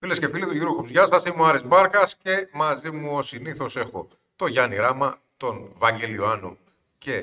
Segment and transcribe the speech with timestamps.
[0.00, 1.24] Φίλες και φίλοι του Γιώργου γεια σας.
[1.24, 6.14] Είμαι ο Άρης Μπάρκας και μαζί μου ο συνήθως έχω τον Γιάννη Ράμα, τον Βαγγέλη
[6.14, 6.58] Ιωάννου
[6.98, 7.22] και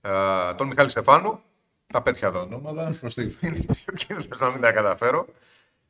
[0.00, 1.40] α, τον Μιχάλη Στεφάνου.
[1.86, 2.94] Τα πέτυχα τα ονόματα.
[3.00, 3.22] Προς τη
[3.90, 5.26] ο κίνδυνος να μην τα καταφέρω.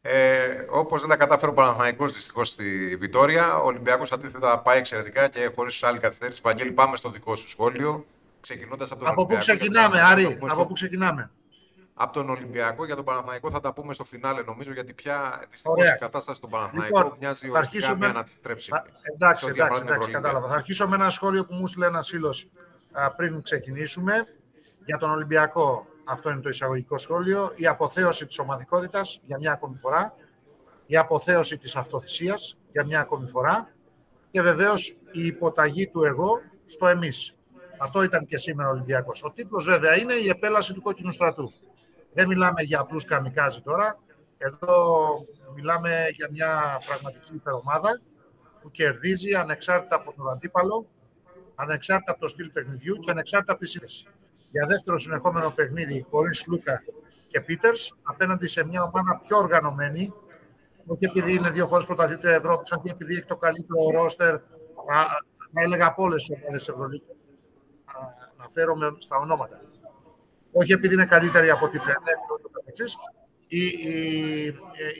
[0.03, 5.29] Ε, Όπως δεν τα κατάφερε ο Παναθανικό δυστυχώς στη Βιτόρια, ο Ολυμπιακός αντίθετα πάει εξαιρετικά
[5.29, 6.41] και χωρίς άλλη καθυστέρηση.
[6.43, 8.07] Βαγγέλη, πάμε στο δικό σου σχόλιο.
[8.41, 11.31] Ξεκινώντας από τον Από πού ξεκινάμε, Άρη, από πού ξεκινάμε.
[11.95, 15.79] Από τον Ολυμπιακό για τον Παναθηναϊκό θα τα πούμε στο φινάλε νομίζω γιατί πια δυστυχώς
[15.79, 15.95] Ωραία.
[15.95, 18.71] η κατάσταση στον Παναθηναϊκό Λοιπόν, μοιάζει θα οριστικά αρχίσουμε- μια να τη στρέψει.
[18.71, 20.21] Θα- Εντάξει, σε ό,τι αφορά εντάξει, την εντάξει, Ευρωλίγκα.
[20.21, 20.49] κατάλαβα.
[20.49, 22.49] Θα αρχίσω με ένα σχόλιο που μου στείλε ένας φίλος
[23.17, 24.27] πριν ξεκινήσουμε.
[24.85, 27.53] Για τον Ολυμπιακό, αυτό είναι το εισαγωγικό σχόλιο.
[27.57, 30.15] Η αποθέωση της ομαδικότητας για μια ακόμη φορά.
[30.87, 33.69] Η αποθέωση της αυτοθυσίας για μια ακόμη φορά.
[34.31, 37.35] Και βεβαίως η υποταγή του εγώ στο εμείς.
[37.79, 39.23] Αυτό ήταν και σήμερα ο Ολυμπιακός.
[39.25, 41.53] Ο τίτλος βέβαια είναι η επέλαση του κόκκινου στρατού.
[42.15, 43.99] Δεν μιλάμε για απλούς καμικάζι τώρα.
[44.39, 44.75] Εδώ
[45.55, 48.01] μιλάμε για μια πραγματική υπερομάδα
[48.63, 50.87] που κερδίζει ανεξάρτητα από τον αντίπαλο,
[51.55, 54.07] ανεξάρτητα από το στυλ παιχνιδιού και ανεξάρτητα από τη σύνθεση.
[54.51, 56.83] Για δεύτερο συνεχόμενο παιχνίδι χωρίς Λούκα
[57.29, 60.13] και Πίτερς, απέναντι σε μια ομάδα πιο οργανωμένη,
[60.87, 64.41] όχι επειδή είναι δύο φορές πρωταθλήτρια Ευρώπης, αλλά και επειδή έχει το καλύτερο ρόστερ,
[65.53, 67.17] θα έλεγα από όλες τις ομάδες Ευρωλίγκας.
[68.37, 69.61] Αναφέρομαι στα ονόματα
[70.53, 72.97] όχι επειδή είναι καλύτερη από τη Φενέρ και ούτω καθεξής.
[73.47, 74.55] Η, η,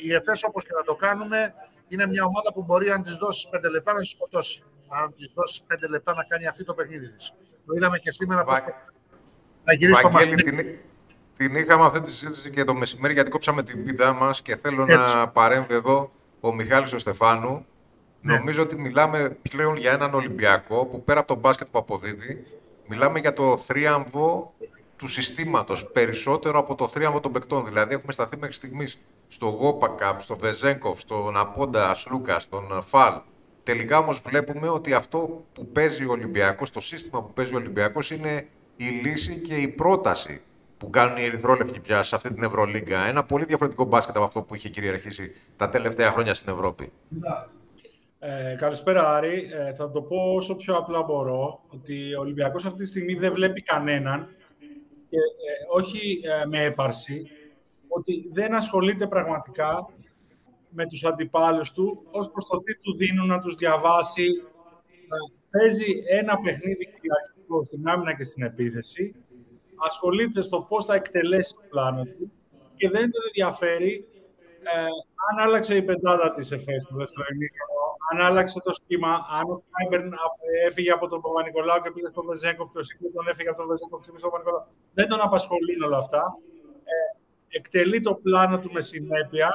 [0.05, 1.55] η ΕΦΕΣ, όπως και να το κάνουμε,
[1.89, 4.63] είναι μια ομάδα που μπορεί αν της δώσεις πέντε λεπτά να της σκοτώσει.
[5.03, 7.33] Αν της δώσεις πέντε λεπτά να κάνει αυτή το παιχνίδι της.
[7.67, 8.93] Το είδαμε και σήμερα πώς Βα-
[9.65, 10.63] να γυρίσει το Βαγγέλη, μαθήμα.
[10.63, 10.79] την,
[11.37, 14.87] την είχαμε αυτή τη συζήτηση και το μεσημέρι γιατί κόψαμε την πίτα μας και θέλω
[14.89, 15.17] Έτσι.
[15.17, 17.67] να παρέμβει εδώ ο Μιχάλης ο Στεφάνου.
[18.21, 18.37] Ναι.
[18.37, 22.47] Νομίζω ότι μιλάμε πλέον για έναν Ολυμπιακό που πέρα από τον μπάσκετ που αποδίδει,
[22.89, 24.55] μιλάμε για το θρίαμβο
[25.03, 27.65] του συστήματος περισσότερο από το θρίαμβο των παικτών.
[27.65, 33.15] Δηλαδή, έχουμε σταθεί μέχρι στιγμής στο Γόπακαπ, στο Βεζέγκοφ, στον Απόντα Ασλούκα, στον Φαλ.
[33.63, 38.11] Τελικά όμως βλέπουμε ότι αυτό που παίζει ο Ολυμπιακός, το σύστημα που παίζει ο Ολυμπιακός
[38.11, 40.41] είναι η λύση και η πρόταση
[40.79, 43.07] που κάνουν οι Ερυθρόλευκοι πια σε αυτή την Ευρωλίγκα.
[43.07, 46.93] Ένα πολύ διαφορετικό μπάσκετ από αυτό που είχε κυριαρχήσει τα τελευταία χρόνια στην Ευρώπη.
[48.19, 49.51] Ε, καλησπέρα Άρη.
[49.53, 53.33] Ε, θα το πω όσο πιο απλά μπορώ, ότι ο Ολυμπιακός αυτή τη στιγμή δεν
[53.33, 54.29] βλέπει κανέναν,
[55.13, 57.27] και, ε, όχι ε, με έπαρση,
[57.89, 59.89] ότι δεν ασχολείται πραγματικά
[60.69, 64.25] με τους αντιπάλους του, ως προς το τι του δίνουν να τους διαβάσει.
[64.25, 69.15] Ε, παίζει ένα παιχνίδι κυριαρχικό στην άμυνα και στην επίθεση,
[69.77, 72.33] ασχολείται στο πώς θα εκτελέσει το πλάνο του
[72.77, 74.07] και δεν τον ενδιαφέρει
[74.71, 74.87] ε,
[75.27, 79.63] αν άλλαξε η πεντάδα της ΕΦΕΣ στο δεύτερο ημίχρονο, αν άλλαξε το σχήμα, αν ο
[79.73, 80.13] Κλάιμπερν
[80.67, 83.99] έφυγε από τον Παπανικολάου και πήγε στον Βεζένκοφ και ο Σίνγκλετον έφυγε από τον Βεζένκοφ
[84.01, 84.65] και πήγε στον Παπανικολάου.
[84.99, 86.23] Δεν τον απασχολούν όλα αυτά.
[86.93, 86.95] Ε,
[87.59, 89.51] εκτελεί το πλάνο του με συνέπεια.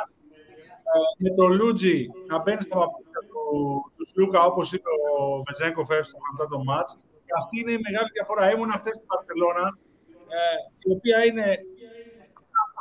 [0.93, 1.97] Ε, με το Λαρεντζάκη
[2.29, 3.41] να μπαίνει στα παπούτσια του,
[3.95, 6.91] του Σλούκα, όπως είπε ο Βεζέγκοφ στο μετά το μάτς.
[7.25, 8.43] Και αυτή είναι η μεγάλη διαφορά.
[8.51, 9.65] Ήμουν χθες στην Παρσελώνα,
[10.37, 10.57] ε,
[10.87, 11.47] η οποία είναι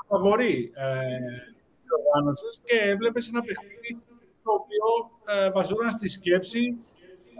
[0.08, 1.54] φαβορή ε,
[1.86, 3.90] της οργάνωσης και έβλεπες ένα παιχνίδι
[4.44, 4.86] το οποίο
[5.34, 6.64] ε, βασιζόταν στη σκέψη,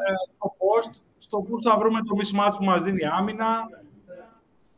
[0.06, 3.50] ε, στο post, στο πού θα βρούμε το mismatch που μας δίνει η άμυνα,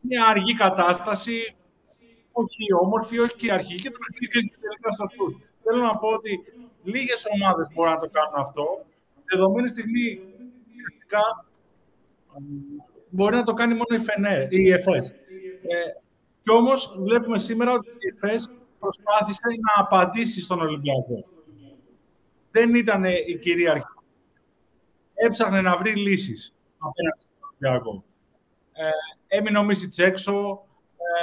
[0.01, 1.57] μια αργή κατάσταση,
[2.33, 5.35] όχι όμορφη, όχι κυριαρχική και το παιχνίδι κρίνει τελικά στο σουτ.
[5.63, 6.33] Θέλω να πω ότι
[6.83, 8.67] λίγες ομάδες μπορούν να το κάνουν αυτό.
[9.31, 10.09] Δεδομένη στιγμή,
[10.71, 11.25] ουσιαστικά,
[12.35, 12.41] ε,
[13.11, 15.09] μπορεί να το κάνει μόνο η, ΦΕΝΕ, η ΕΦΕΣ.
[15.73, 15.91] Ε,
[16.43, 21.25] και όμως βλέπουμε σήμερα ότι η ΕΦΕΣ προσπάθησε να απαντήσει στον Ολυμπιακό.
[22.51, 23.87] Δεν ήταν η κυρίαρχη.
[25.15, 28.05] Έψαχνε να βρει λύσεις απέναντι στον Ολυμπιακό.
[28.73, 28.91] Ε,
[29.27, 30.63] έμεινε ο Μίσιτς έξω.
[30.97, 31.23] Ε,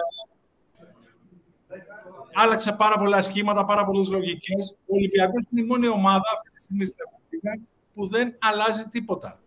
[2.33, 4.77] άλλαξε πάρα πολλά σχήματα, πάρα πολλές λογικές.
[4.85, 9.39] Ο Ολυμπιακός είναι η μόνη ομάδα αυτή τη στιγμή στην Ευρώπη που δεν αλλάζει τίποτα.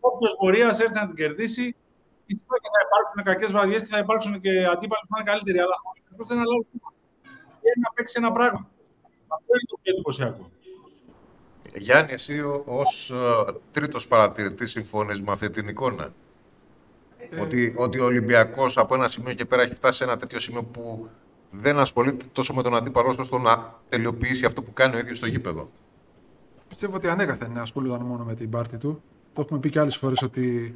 [0.00, 1.76] Όποιος μπορεί, ας έρθει να την κερδίσει.
[2.26, 5.58] Φυσικά και θα υπάρξουν κακές βραδιές και θα υπάρξουν και αντίπαλοι που θα είναι καλύτεροι.
[5.58, 6.96] Αλλά ο Ολυμπιακός δεν αλλάζει τίποτα.
[7.62, 8.68] Θέλει να παίξει ένα πράγμα.
[9.26, 10.50] Αυτό είναι το πιο εντυπωσιακό.
[11.74, 16.12] Γιάννη, εσύ ως ε, τρίτος παρατηρητής συμφωνείς με αυτή την εικόνα;
[17.40, 20.62] Ότι, ότι ο Ολυμπιακός από ένα σημείο και πέρα έχει φτάσει σε ένα τέτοιο σημείο
[20.62, 21.08] που
[21.50, 25.16] δεν ασχολείται τόσο με τον αντίπαλο όσο στο να τελειοποιήσει αυτό που κάνει ο ίδιος
[25.16, 25.70] στο γήπεδο;
[26.68, 29.02] Πιστεύω ότι ανέκαθεν ασχολούνταν μόνο με την πάρτη του.
[29.32, 30.74] Το έχουμε πει και άλλες φορές ότι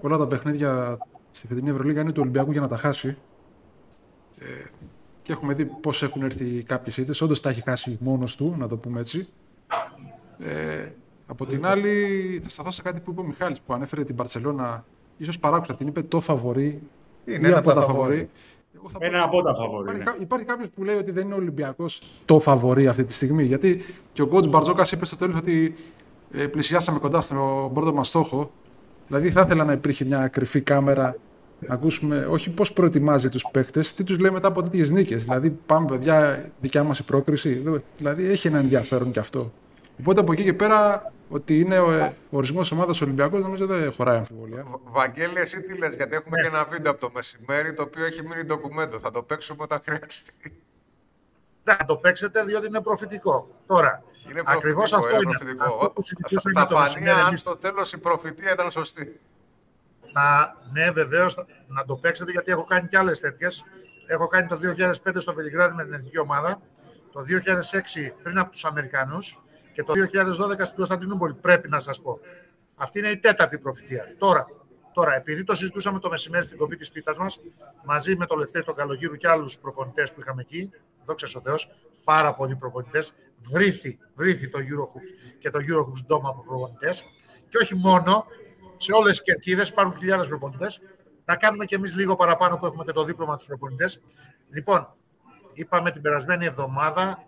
[0.00, 0.98] όλα τα παιχνίδια
[1.30, 3.16] στη φετινή Ευρωλίγα είναι του Ολυμπιακού για να τα χάσει.
[4.38, 4.44] Ε,
[5.28, 7.12] και έχουμε δει πώς έχουν έρθει κάποιες ήττε.
[7.24, 9.28] Όντως τα έχει χάσει μόνος του, να το πούμε έτσι.
[10.38, 10.88] Ε,
[11.26, 11.92] από την άλλη,
[12.42, 14.84] θα σταθώ σε κάτι που είπε ο Μιχάλης που ανέφερε την Παρσελώνα.
[15.16, 16.80] ίσως παράκουσα την είπε το φαβορή
[17.24, 18.30] Είναι ή ένα από από τα τα φαβορή.
[18.76, 19.82] Εγώ θα Ένα πω- από τα φαβορή.
[19.82, 20.04] Υπάρχει, ναι.
[20.04, 23.42] κα- υπάρχει κάποιος που λέει ότι δεν είναι ο Ολυμπιακός το φαβορή αυτή τη στιγμή.
[23.44, 23.80] Γιατί
[24.12, 25.74] και ο coach Μπαρτζόκας είπε στο τέλος ότι
[26.32, 28.50] ε, πλησιάσαμε κοντά στον πρώτο μας στόχο.
[29.06, 31.16] Δηλαδή θα ήθελα να υπήρχε μια κρυφή κάμερα
[31.60, 35.24] να ακούσουμε όχι πώς προετοιμάζει τους παίχτες, τι τους λέει μετά από τέτοιες νίκες.
[35.24, 37.54] Δηλαδή, πάμε παιδιά, δικιά μας η πρόκριση.
[37.54, 39.52] Δε- Δηλαδή, έχει ένα ενδιαφέρον κι αυτό.
[40.00, 44.16] Οπότε από εκεί και πέρα, ότι είναι ο ε, ορισμός ομάδας Ολυμπιακός, νομίζω δεν χωράει
[44.16, 44.64] αμφιβολία.
[44.70, 48.04] Β- Βαγγέλη, εσύ τι λες, γιατί έχουμε και ένα βίντεο από το μεσημέρι το οποίο
[48.04, 48.98] έχει μείνει ντοκουμέντο.
[48.98, 50.32] Θα το παίξουμε όταν χρειαστεί.
[51.64, 53.48] Να το παίξετε διότι είναι προφητικό.
[53.66, 55.38] Τώρα, Είναι ακριβώς προφητικό, αυτό είναι είναι.
[55.38, 55.64] προφητικό.
[55.64, 57.40] Αυτό που Θα- συζητούσαμε Θα το φανεί μεσημέρι αν εμείς.
[57.40, 59.20] στο τέλος η προφητεία ήταν σωστή.
[60.12, 63.64] Θα, ναι, βεβαίως να το παίξετε γιατί έχω κάνει και άλλες τέτοιες.
[64.06, 64.58] Έχω κάνει το
[65.04, 66.60] 2005 στο Βελιγράδι με την εθνική ομάδα,
[67.12, 71.34] το 2006 πριν από τους Αμερικανούς και το 2012 στην Κωνσταντινούπολη.
[71.34, 72.20] Πρέπει να σας πω.
[72.76, 74.14] Αυτή είναι η τέταρτη προφητεία.
[74.18, 74.46] Τώρα,
[74.92, 77.40] τώρα επειδή το συζητούσαμε το μεσημέρι στην κοπή της πίτας μας,
[77.84, 80.70] μαζί με τον Λευτέρη τον Καλογύρου και άλλους προπονητές που είχαμε εκεί,
[81.04, 81.70] δόξα ο Θεός,
[82.04, 87.04] πάρα πολλοί προπονητές, βρήθη, βρήθη το Eurohoops και το Eurohoops Dome από προπονητές.
[87.48, 88.26] Και όχι μόνο,
[88.78, 90.80] σε όλες τις κερκίδες υπάρχουν χιλιάδες προπονητές.
[91.24, 94.00] Να κάνουμε κι εμείς λίγο παραπάνω που έχουμε και το δίπλωμα τους προπονητές.
[94.50, 94.94] Λοιπόν,
[95.52, 97.26] είπαμε την περασμένη εβδομάδα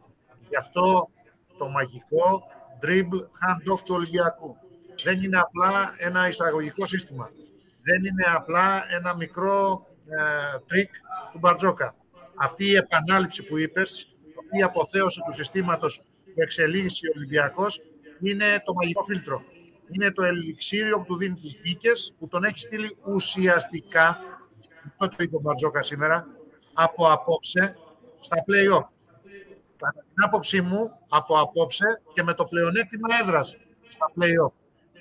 [0.48, 1.10] γι' αυτό
[1.58, 2.42] το μαγικό
[2.82, 4.56] dribble hand-off του Ολυμπιακού.
[5.02, 7.30] Δεν είναι απλά ένα εισαγωγικό σύστημα.
[7.82, 10.90] Δεν είναι απλά ένα μικρό ε, τρικ
[11.32, 11.94] του Μπαρτζόκα.
[12.34, 17.80] Αυτή η επανάληψη που είπες, αυτή η αποθέωση του συστήματος που εξελίσσει ο Ολυμπιακός
[18.20, 19.42] είναι το μαγικό φίλτρο.
[19.90, 24.18] Είναι το ελιξίριο που του δίνει τις νίκες, που τον έχει στείλει ουσιαστικά,
[24.86, 26.26] αυτό το είπε ο Μπαρτζόκα σήμερα,
[26.74, 27.76] από απόψε
[28.20, 28.88] στα play-off.
[29.76, 33.56] Κατά την άποψή μου, από απόψε και με το πλεονέκτημα έδρας
[33.88, 34.54] στα play-off.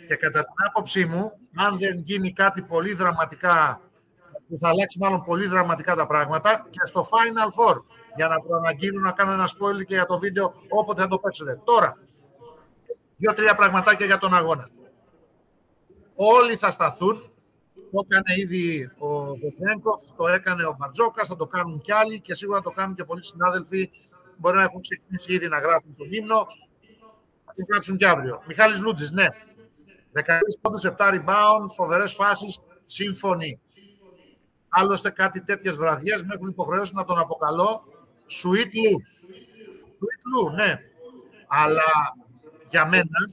[0.07, 3.81] Και κατά την άποψή μου, αν δεν γίνει κάτι πολύ δραματικά,
[4.49, 7.81] που θα αλλάξει μάλλον πολύ δραματικά τα πράγματα, και στο Final Four,
[8.15, 11.61] για να προαναγγείλω να κάνω ένα spoiler και για το βίντεο όποτε θα το παίξετε.
[11.63, 11.97] Τώρα,
[13.17, 14.69] δύο-τρία πραγματάκια για τον αγώνα.
[16.21, 17.31] Όλοι θα σταθούν.
[17.91, 22.33] Το έκανε ήδη ο Βετρέγκοφ, το έκανε ο Μπαρτζόκας, θα το κάνουν κι άλλοι και
[22.33, 23.89] σίγουρα το κάνουν και πολλοί συνάδελφοι.
[24.37, 26.47] Μπορεί να έχουν ξεκινήσει ήδη να γράφουν τον ύμνο.
[27.45, 28.41] Θα το γράψουν κι αύριο.
[28.47, 29.27] Μιχάλης Λούτζης, ναι.
[30.13, 33.59] 13 πόντους, 7 rebound, φοβερές φάσεις, σύμφωνοι.
[34.69, 37.83] Άλλωστε κάτι τέτοιες βραδιές με έχουν υποχρεώσει να τον αποκαλώ
[38.29, 38.95] Sweet Lou.
[39.99, 40.79] Sweet Lou, ναι.
[41.47, 42.15] Αλλά
[42.69, 43.31] για μένα,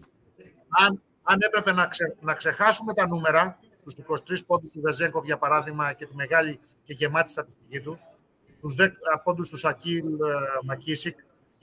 [0.68, 5.38] αν, αν έπρεπε να, ξε- να ξεχάσουμε τα νούμερα, τους 23 πόντους του Βεζέγκοφ για
[5.38, 7.98] παράδειγμα και τη μεγάλη και γεμάτη στατιστική του,
[8.60, 8.86] τους 10
[9.24, 10.34] πόντους του Σακίλ ε,
[10.64, 11.18] Μακίσικ,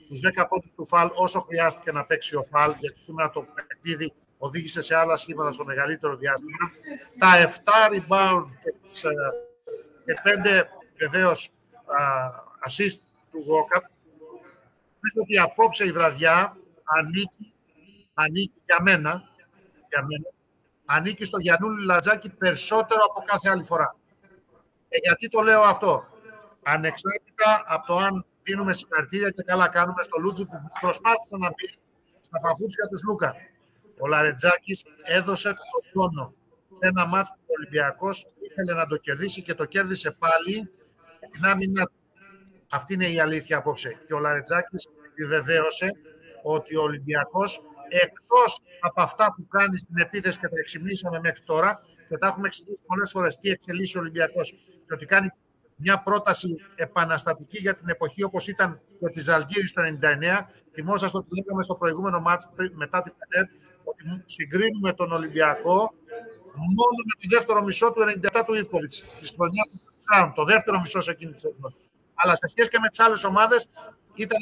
[0.08, 4.12] τους 10 πόντους του Φαλ όσο χρειάστηκε να παίξει ο Φαλ, γιατί σήμερα το παιχνίδι
[4.38, 6.58] οδήγησε σε άλλα σχήματα στο μεγαλύτερο διάστημα.
[7.18, 7.28] Τα
[7.90, 9.10] 7 rebound και, τις, ε,
[10.04, 10.62] και 5
[10.96, 11.50] βεβαίως
[11.84, 12.04] α,
[12.68, 12.98] assist
[13.30, 13.84] του Walkup.
[15.00, 17.52] Νομίζω ότι απόψε η βραδιά ανήκει,
[18.14, 19.22] ανήκει για μένα,
[19.94, 20.28] για μένα
[20.84, 23.96] ανήκει στο Γιαννούλη Λατζάκη περισσότερο από κάθε άλλη φορά.
[24.88, 26.04] Και γιατί το λέω αυτό;
[26.62, 31.68] Ανεξάρτητα από το αν δίνουμε συγχαρητήρια και καλά κάνουμε στο Λούτζι που προσπάθησε να μπει
[32.20, 33.34] στα παπούτσια του Λούκα.
[33.98, 36.34] Ο Λαρετζάκης έδωσε τον τόνο
[36.78, 40.70] σε ένα μάτσο που ο Ολυμπιακός ήθελε να το κερδίσει και το κέρδισε πάλι
[41.20, 41.92] με την άμυνα του.
[42.70, 44.02] Αυτή είναι η αλήθεια απόψε.
[44.06, 45.90] Και ο Λαρετζάκης επιβεβαίωσε
[46.42, 51.80] ότι ο Ολυμπιακός εκτός από αυτά που κάνει στην επίθεση και τα εξυμνήσαμε μέχρι τώρα
[52.08, 54.50] και τα έχουμε εξηγήσει πολλές φορές τι εξελίσσει ο Ολυμπιακός
[54.86, 55.28] και ότι κάνει
[55.76, 60.48] μια πρόταση επαναστατική για την εποχή όπως ήταν και τη Ζαλγίρης το 99.
[60.74, 63.48] Θυμόσαστε ότι λέγαμε στο προηγούμενο μάτς πριν- μετά τη Φενέρ
[63.84, 65.94] ότι συγκρίνουμε τον Ολυμπιακό
[66.56, 70.78] μόνο με το δεύτερο μισό του 97 του Ιβκοβιτς, της χρονιάς του Crown, το δεύτερο
[70.78, 71.74] μισό σε εκείνη της σεζόν.
[72.14, 73.66] Αλλά σε σχέση και με τις άλλες ομάδες,
[74.14, 74.38] ήταν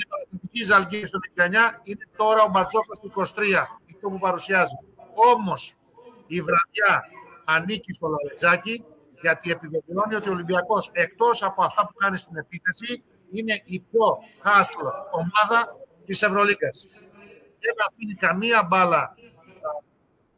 [0.52, 3.22] η παραστατική Ζαλγκύρη στο 99, είναι τώρα ο Μπατζόκα του 23,
[3.94, 4.74] αυτό που παρουσιάζει.
[5.34, 5.76] Όμως
[6.26, 7.04] η βραδιά
[7.44, 8.84] ανήκει στο Λαρετζάκι,
[9.20, 14.18] γιατί επιβεβαιώνει ότι ο Ολυμπιακός εκτός από αυτά που κάνει στην επίθεση, είναι η πιο
[14.42, 16.86] hustle ομάδα της Ευρωλίγκας.
[17.58, 19.14] Δεν αφήνει καμία μπάλα α,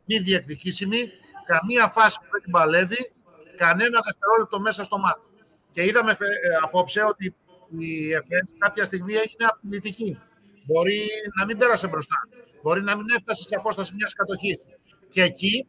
[0.04, 1.10] μη διεκδικήσιμη,
[1.44, 3.12] καμία φάση που δεν την παλεύει,
[3.56, 5.22] κανένα δευτερόλεπτο μέσα στο μάτι.
[5.72, 7.34] Και είδαμε φε- ε, απόψε ότι
[7.78, 10.18] η ΕΦΕΣ κάποια στιγμή έγινε απειλητική.
[10.66, 12.28] Μπορεί να μην πέρασε μπροστά.
[12.62, 14.64] Μπορεί να μην έφτασε σε απόσταση μιας κατοχής.
[15.10, 15.66] Και εκεί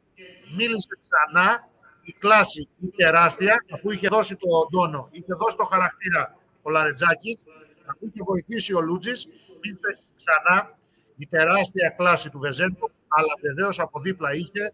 [0.56, 1.70] μίλησε ξανά
[2.04, 7.38] η κλάση, η τεράστια, αφού είχε δώσει το τόνο, είχε δώσει το χαρακτήρα ο Λαρετζάκης,
[7.86, 9.28] αφού είχε βοηθήσει ο Λούτζης,
[9.62, 10.78] μίλησε ξανά
[11.18, 14.74] η τεράστια κλάση του Βεζέντου, αλλά βεβαίως από δίπλα είχε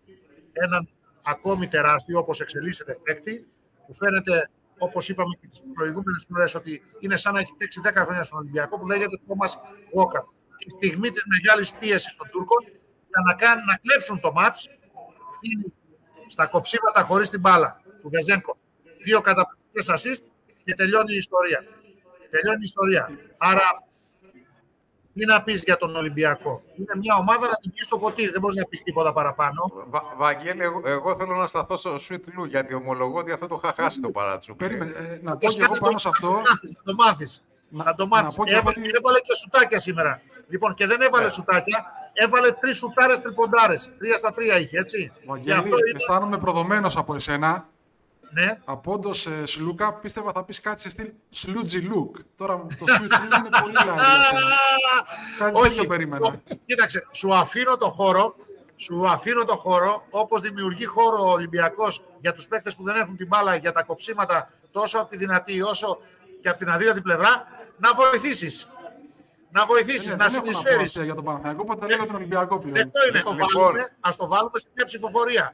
[0.51, 0.89] έναν
[1.21, 3.47] ακόμη τεράστιο, όπως εξελίσσεται παίκτη,
[3.87, 4.49] που φαίνεται
[4.85, 8.39] όπως είπαμε και τις προηγούμενες φορές, ότι είναι σαν να έχει παίξει 10 χρόνια στον
[8.39, 9.47] Ολυμπιακό, που λέγεται Τόμα
[9.95, 10.23] Walker.
[10.57, 12.63] Τη στιγμή της μεγάλης πίεσης των Τούρκων,
[13.11, 14.69] για να, κάνουν, να κλέψουν το μάτς
[16.27, 18.57] στα κοψίματα χωρίς την μπάλα του Βεζένκο.
[19.03, 20.23] Δύο καταπληκτικές assist
[20.63, 21.63] και τελειώνει η ιστορία.
[22.29, 23.09] Τελειώνει η ιστορία.
[23.37, 23.67] Άρα,
[25.13, 26.61] τι να πεις για τον Ολυμπιακό.
[26.75, 28.31] Είναι μια ομάδα να την πεις στο ποτήρι.
[28.31, 29.71] Δεν μπορείς να πεις τίποτα παραπάνω.
[29.89, 33.61] Βα, Βαγγέλη, εγώ, εγώ, θέλω να σταθώ στο Sweet Lou γιατί ομολογώ ότι αυτό το
[33.63, 34.55] είχα χάσει το παράτσου.
[34.55, 36.41] Περίμενε, ε, να πω και εγώ πάνω σε αυτό.
[36.77, 37.43] Θα το μάθεις.
[37.83, 38.37] Θα το μάθεις.
[38.45, 38.91] Έβαλε, ότι...
[38.93, 40.21] έβαλε και σουτάκια σήμερα.
[40.47, 41.27] Λοιπόν, και δεν έβαλε yeah.
[41.27, 41.31] Ναι.
[41.31, 43.75] σουτάκια, έβαλε τρεις σουτάρες τριποντάρε.
[43.97, 45.11] Τρία στα τρία είχε, έτσι.
[45.25, 45.91] Βαγγέλη, αυτό είναι...
[45.95, 47.69] αισθάνομαι προδομένος από εσένα
[48.33, 48.59] ναι.
[48.65, 52.15] Από όντως ε, Σλούκα πίστευα θα πεις κάτι σε στυλ Σλούτζι Λουκ.
[52.35, 54.31] Τώρα το Σλούτζι Λουκ είναι πολύ λάθος.
[55.37, 56.41] κάτι Όχι, τέτοιο περίμενα.
[56.65, 58.35] Κοίταξε, σου αφήνω το χώρο
[58.81, 63.15] σου αφήνω το χώρο, όπως δημιουργεί χώρο ο Ολυμπιακός για τους παίκτες που δεν έχουν
[63.17, 65.97] την μπάλα για τα κοψίματα τόσο από τη δυνατή όσο
[66.41, 67.47] και από την αδύνατη πλευρά,
[67.77, 68.69] να βοηθήσεις.
[69.51, 70.99] Να βοηθήσεις, ε, ναι, να συνεισφέρεις.
[71.03, 72.75] Για τον Παναθηναϊκό, οπότε λέω τον Ολυμπιακό πλέον.
[72.77, 73.17] Αυτό είναι.
[73.17, 75.53] Λοιπόν, Ας το βάλουμε στην ψηφοφορία.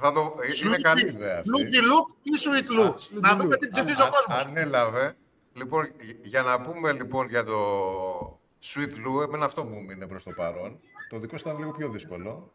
[0.00, 0.34] Θα το...
[0.64, 1.48] Είναι καλή ιδέα αυτή.
[1.50, 2.94] Λούκι Λουκ ή Sweet Luke.
[3.20, 4.44] Να δούμε τι ψηφίζει ο κόσμος.
[4.46, 5.16] Ανέλαβε.
[5.52, 5.88] Λοιπόν,
[6.22, 7.58] για να πούμε λοιπόν για το
[8.62, 10.78] Sweet Luke, εμένα αυτό μου είναι προς το παρόν.
[11.08, 12.52] Το δικό σου ήταν λίγο πιο δύσκολο.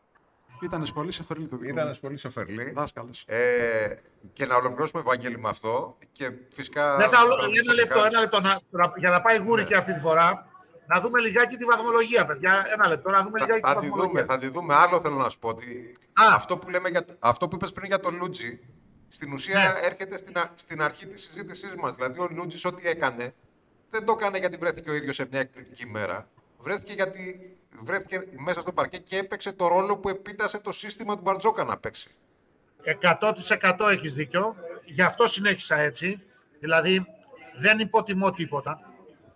[0.61, 2.71] Ήταν πολύ Σεφερλή το δικό Ήταν πολύ Σεφερλή.
[2.71, 3.23] Δάσκαλος.
[3.27, 4.01] Ε,
[4.33, 5.97] και να ολοκληρώσουμε Ευαγγέλη με αυτό.
[6.11, 6.97] Και φυσικά...
[6.97, 7.17] Δεν θα,
[7.63, 8.59] ένα λεπτό, ένα λεπτό να,
[8.95, 9.67] για να πάει γούρι ναι.
[9.67, 10.47] και αυτή τη φορά.
[10.87, 12.65] Να δούμε λιγάκι τη βαθμολογία, παιδιά.
[12.73, 14.07] Ένα λεπτό, να δούμε λιγάκι θα, τη βαθμολογία.
[14.07, 14.73] Δούμε, θα τη δούμε.
[14.73, 15.49] Άλλο θέλω να σου πω.
[15.49, 18.59] Ότι αυτό που, λέμε για, αυτό που είπες πριν για τον Λούτζι,
[19.07, 19.85] στην ουσία ναι.
[19.85, 21.95] έρχεται στην, στην αρχή της συζήτησής μας.
[21.95, 23.33] Δηλαδή ο Λούτζης ό,τι έκανε,
[23.89, 26.29] δεν το έκανε γιατί βρέθηκε ο ίδιος σε μια εκπληκτική μέρα.
[26.57, 31.21] Βρέθηκε γιατί βρέθηκε μέσα στο παρκέ και έπαιξε το ρόλο που επίτασε το σύστημα του
[31.21, 32.15] Μπαρτζόκα να παίξει.
[33.19, 34.55] 100% έχεις δίκιο.
[34.85, 36.21] Γι' αυτό συνέχισα έτσι.
[36.59, 37.05] Δηλαδή
[37.55, 38.94] δεν υποτιμώ τίποτα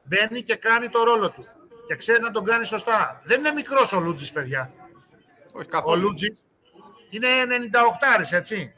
[0.09, 1.45] μπαίνει και κάνει το ρόλο του.
[1.87, 3.21] Και ξέρει να τον κάνει σωστά.
[3.23, 4.73] Δεν είναι μικρός ο Λούτζης, παιδιά.
[5.51, 5.91] Όχι καθόλου.
[5.91, 6.45] Ο Λούτζης
[7.09, 7.27] είναι
[8.29, 8.73] 98 έτσι.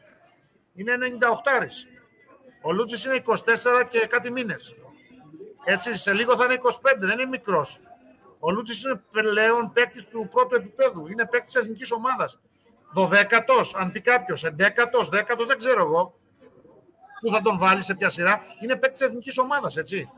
[0.74, 1.88] Είναι 98
[2.62, 4.76] Ο Λούτζης είναι 24 και κάτι μήνες.
[5.64, 7.80] Έτσι, σε λίγο θα είναι 25, δεν είναι μικρός.
[8.40, 11.08] Ο Λούτζης είναι πλέον παίκτης του πρώτου επίπεδου.
[11.08, 12.40] Είναι παίκτης τη εθνικής ομάδας.
[12.96, 16.16] 12ο, αν πει κάποιος, 11ο, 10ο, δεν ξέρω εγώ.
[17.20, 18.42] Πού θα τον βάλει, σε ποια σειρά.
[18.62, 20.10] Είναι παίκτης τη εθνικής ομάδας, έτσι.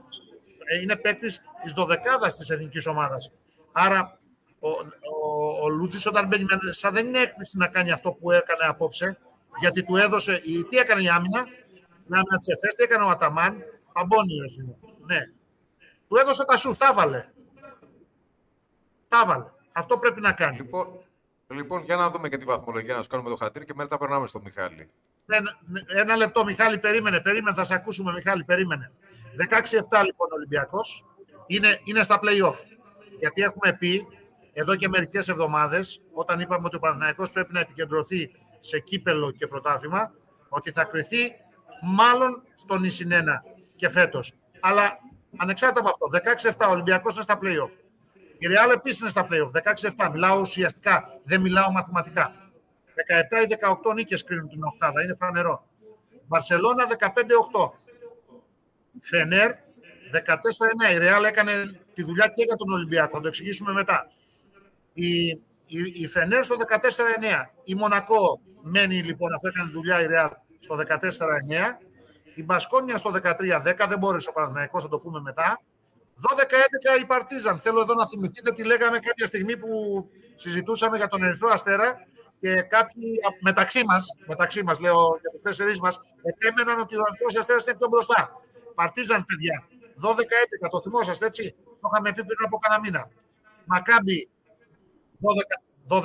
[0.66, 3.32] Ε, είναι παίκτης της δωδεκάδας της εθνικής ομάδας.
[3.72, 4.20] Άρα
[4.60, 8.64] ο, ο, ο Λούτζης όταν μπαίνει μέσα δεν είναι έκπληξη να κάνει αυτό που έκανε
[8.66, 9.18] απόψε,
[9.60, 10.42] γιατί του έδωσε.
[10.44, 11.40] Η, τι έκανε η άμυνα,
[11.80, 14.76] η άμυνα της ΕΦΕΣ, τι έκανε ο Αταμάν, Αμπόνιος είναι.
[15.06, 15.20] Ναι.
[16.08, 17.26] Του έδωσε τα σου, τα βάλε.
[19.08, 19.46] Τα βάλε.
[19.72, 20.58] Αυτό πρέπει να κάνει.
[20.58, 21.00] Λοιπόν,
[21.48, 24.28] λοιπόν για να δούμε και τη βαθμολογία, να σου κάνουμε το χατήρι και μετά περνάμε
[24.28, 24.90] στο Μιχάλη.
[25.26, 28.92] Ένα, ένα λεπτό, Μιχάλη, περίμενε, περίμενε, θα σε ακούσουμε, Μιχάλη, περίμενε.
[29.34, 31.06] 16-7 λοιπόν ο Ολυμπιακός
[31.48, 32.56] είναι, είναι στα play-off.
[33.20, 34.08] Γιατί έχουμε πει
[34.54, 39.48] εδώ και μερικές εβδομάδες, όταν είπαμε ότι ο Παναθηναϊκός πρέπει να επικεντρωθεί σε κύπελο και
[39.48, 40.14] πρωτάθλημα,
[40.50, 41.32] ότι θα κρυθεί
[41.82, 43.44] μάλλον στον Ισηνένα
[43.76, 44.34] και φέτος.
[44.60, 44.98] Αλλά
[45.38, 46.08] ανεξάρτητα από αυτό,
[46.66, 47.72] 16-7 ο Ολυμπιακός είναι στα play-off.
[48.38, 49.52] Η Real επίσης είναι στα play-off.
[49.52, 50.10] 16-7.
[50.12, 52.34] Μιλάω ουσιαστικά, δεν μιλάω μαθηματικά.
[52.96, 53.48] 17 ή
[53.90, 55.68] 18 νίκες κρίνουν την οκτάδα, είναι φανερό.
[56.28, 57.74] Βαρσελόνα 15-8.
[59.02, 60.94] Φενέρ 14-9.
[60.94, 63.16] Η Ρεάλ έκανε τη δουλειά και για τον Ολυμπιακό.
[63.16, 64.08] Θα το εξηγήσουμε μετά.
[64.94, 65.28] Η,
[65.66, 66.80] η, η Φενέρ στο 14-9.
[67.64, 70.80] Η Μονακό μένει λοιπόν, αυτό έκανε δουλειά η Ρεάλ στο 14-9.
[72.36, 73.86] Η Μπασκόνια στο 13-10.
[73.88, 75.62] Δεν μπόρεσε ο Παναθηναϊκός, θα το πούμε μετά.
[76.98, 77.60] 12-11 η Παρτίζαν.
[77.60, 79.70] Θέλω εδώ να θυμηθείτε τι λέγαμε κάποια στιγμή που
[80.36, 81.96] συζητούσαμε για τον Ερυθρό Αστέρα
[82.40, 87.36] και κάποιοι μεταξύ μας, μεταξύ μας, λέω για τους τέσσερις μας, επέμεναν ότι ο Ερυθρός
[87.36, 88.43] Αστέρας είναι πιο μπροστά.
[88.76, 89.68] Παρτίζαν, παιδιά.
[90.66, 91.56] 12-11, το θυμόσαστε έτσι.
[91.82, 93.10] Το είχαμε πει πριν από κανένα μήνα.
[93.66, 94.30] Μακάμπι
[95.88, 96.00] 12-11,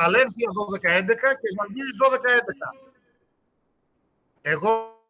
[0.00, 1.06] Βαλένθια 12-11
[1.40, 2.84] και Ζαλγίρις 12-11.
[4.42, 5.02] Εγώ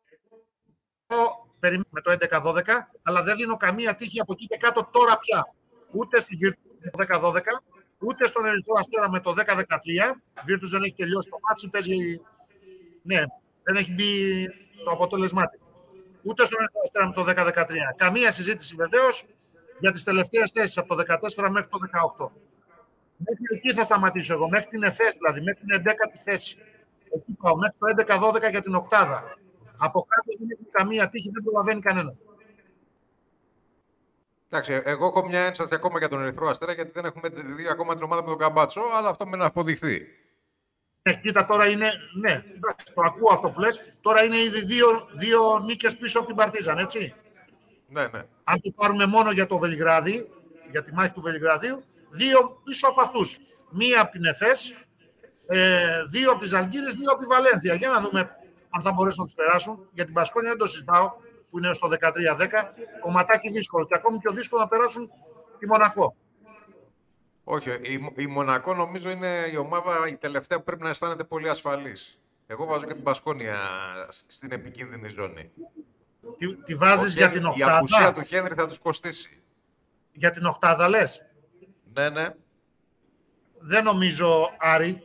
[1.58, 2.62] περιμένω με το 11-12,
[3.02, 5.46] αλλά δεν δίνω καμία τύχη από εκεί και κάτω τώρα πια.
[5.90, 7.40] Ούτε στη Virtus 10-12,
[7.98, 9.62] ούτε στον Ερυθρό Αστέρα με το 10-13.
[10.46, 12.20] Virtus δεν έχει τελειώσει το ματς, παίζει...
[13.02, 13.22] Ναι,
[13.62, 14.46] δεν έχει μπει
[14.84, 15.60] το αποτέλεσμά της
[16.24, 17.66] ούτε στον Αστέρα με το 10-13.
[17.96, 19.26] Καμία συζήτηση βεβαίως
[19.78, 21.78] για τις τελευταίες θέσεις από το 14 μέχρι το
[22.18, 22.30] 18.
[23.16, 26.58] Μέχρι εκεί θα σταματήσω εγώ, μέχρι την ΕΦΕΣ δηλαδή, μέχρι την 11η θέση.
[27.16, 27.86] Εκεί πάω, μέχρι το
[28.46, 29.38] 11-12 για την οκτάδα.
[29.76, 32.20] Από κάτω δεν έχει καμία τύχη, δεν προλαβαίνει κανένας.
[34.48, 37.94] Εντάξει, εγώ έχω μια ένσταση ακόμα για τον Ερυθρό Αστέρα, γιατί δεν έχουμε δει ακόμα
[37.94, 40.06] την ομάδα με τον Καμπάτσο, αλλά αυτό με να αποδειχθεί.
[41.08, 41.92] Ναι, κοίτα, τώρα είναι.
[42.14, 42.42] Ναι,
[42.94, 43.80] το ακούω αυτό που λες.
[44.00, 47.14] Τώρα είναι ήδη δύο, δύο νίκες πίσω από την Παρτίζαν, έτσι.
[47.88, 48.22] Ναι, ναι.
[48.44, 50.28] Αν το πάρουμε μόνο για το Βελιγράδι,
[50.70, 53.38] για τη μάχη του Βελιγραδίου, δύο πίσω από αυτούς.
[53.70, 54.74] Μία από την ΕΦΕΣ,
[55.46, 57.74] ε, δύο από τις Ζαλγκύρε, δύο από τη Βαλένθια.
[57.74, 58.36] Για να δούμε
[58.70, 59.88] αν θα μπορέσουν να τους περάσουν.
[59.92, 61.12] Για την Πασκόνια δεν το συζητάω,
[61.50, 62.74] που είναι στο 13-10.
[63.00, 63.86] Κομματάκι δύσκολο.
[63.86, 65.10] Και ακόμη πιο δύσκολο να περάσουν
[65.58, 66.16] τη Μονακό.
[67.44, 71.48] Όχι, η, η Μονακό νομίζω είναι η ομάδα η τελευταία που πρέπει να αισθάνεται πολύ
[71.48, 72.18] ασφαλής.
[72.46, 73.58] Εγώ βάζω και την Πασκόνια
[74.26, 75.50] στην επικίνδυνη ζώνη.
[76.38, 79.42] Τη, τη βάζεις για την Η οκτάδα; απουσία του Χένρι θα τους κοστίσει.
[80.12, 81.26] Για την οκτάδα λες;
[81.92, 82.28] Ναι, ναι.
[83.58, 85.02] Δεν νομίζω, Άρη,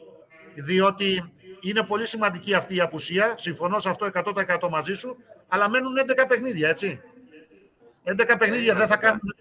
[0.56, 3.34] διότι είναι πολύ σημαντική αυτή η απουσία.
[3.38, 5.18] Συμφωνώ σε αυτό 100% μαζί σου,
[5.48, 7.02] αλλά μένουν 11 παιχνίδια, έτσι.
[8.04, 9.36] 11 παιχνίδια δεν θα κάνουν,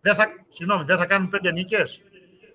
[0.00, 2.02] δεν θα, συγγνώμη, δεν θα κάνουν 5 νίκες.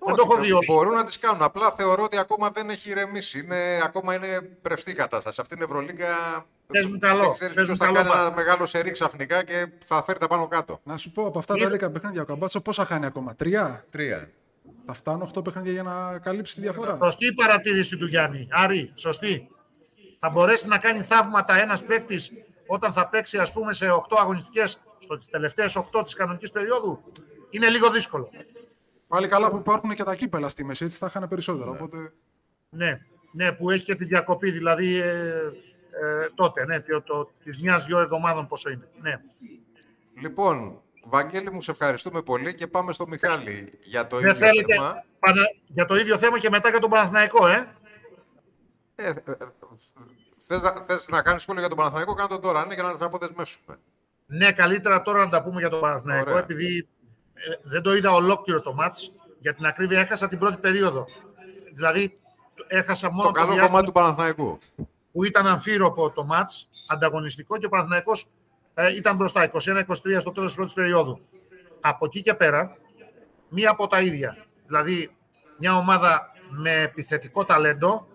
[0.06, 0.62] Δεν το έχω δει όλο.
[0.66, 1.42] Μπορούν να τις κάνουν.
[1.42, 3.38] Απλά θεωρώ ότι ακόμα δεν έχει ηρεμήσει.
[3.38, 5.40] Είναι, ακόμα είναι πρευστή η κατάσταση.
[5.40, 8.66] Αυτή την Ευρωλίγκα Παίζουν καλό, Δεν ξέρεις παίζουν ποιος θα καλό κάνει μπα- ένα μεγάλο
[8.66, 10.80] σερί ξαφνικά και θα φέρει τα πάνω κάτω.
[10.82, 14.30] Να σου πω από αυτά τα 11 παιχνίδια ο Καμπάτσο πόσα χάνει ακόμα; Τρία; Τρία.
[14.86, 16.96] Θα φτάνουν 8 παιχνίδια για να καλύψει τη διαφορά.
[16.96, 18.48] Σωστή η παρατήρηση του Γιάννη.
[18.50, 19.48] Άρη, σωστή.
[20.18, 22.32] Θα μπορέσει να κάνει θαύματα ένας παίκτης
[22.66, 27.02] όταν θα παίξει, ας πούμε, σε 8 αγωνιστικές, στι τελευταίες 8 της κανονικής περίοδου;
[27.50, 28.30] Είναι λίγο δύσκολο.
[29.14, 31.70] Πάλι καλά που υπάρχουν και τα κύπελα στη μέση, έτσι θα χάνε περισσότερα.
[31.70, 32.12] Οπότε
[32.70, 33.00] Ναι,
[33.32, 35.52] ναι, που έχει και τη διακοπή, δηλαδή ε,
[36.00, 38.88] ε, τότε, ναι, το, το, της μιας-δυο εβδομάδων πόσο είναι.
[39.00, 39.20] Ναι.
[40.20, 44.74] Λοιπόν, Βαγγέλη μου, σε ευχαριστούμε πολύ και πάμε στο Μιχάλη για το Δεν ίδιο θέλετε
[44.74, 45.04] θέμα.
[45.18, 47.68] πανα- για το ίδιο θέμα και μετά για τον Παναθηναϊκό, ε;
[48.94, 49.34] Ε, ε, ε,
[50.46, 52.96] θες, να, θες να κάνεις σχόλιο για τον Παναθηναϊκό, κάνε το τώρα, ναι, για να
[52.96, 53.78] τα αποδεσμεύσουμε.
[54.26, 56.42] Ναι, καλύτερα τώρα να τα πούμε για τον Παναθηναϊκό, Ωραία.
[56.42, 56.86] επειδή ε,
[57.62, 59.12] δεν το είδα ολόκληρο το μάτς.
[59.40, 61.04] Για την ακρίβεια έχασα την πρώτη περίοδο.
[61.74, 62.18] Δηλαδή,
[62.66, 64.58] έχασα μόνο Το το, καλό διάστημα κομμάτι του Παναθηναϊκού.
[65.12, 68.26] που ήταν αμφίροπο το μάτς, ανταγωνιστικό και ο Παναθηναϊκός
[68.74, 69.56] ε, ήταν μπροστά, 21-23
[70.18, 71.18] στο τέλος της πρώτης περίοδου.
[71.80, 72.76] Από εκεί και πέρα,
[73.48, 74.36] μία από τα ίδια.
[74.66, 75.16] Δηλαδή,
[75.58, 78.06] μια ομάδα με επιθετικό ταλέντο,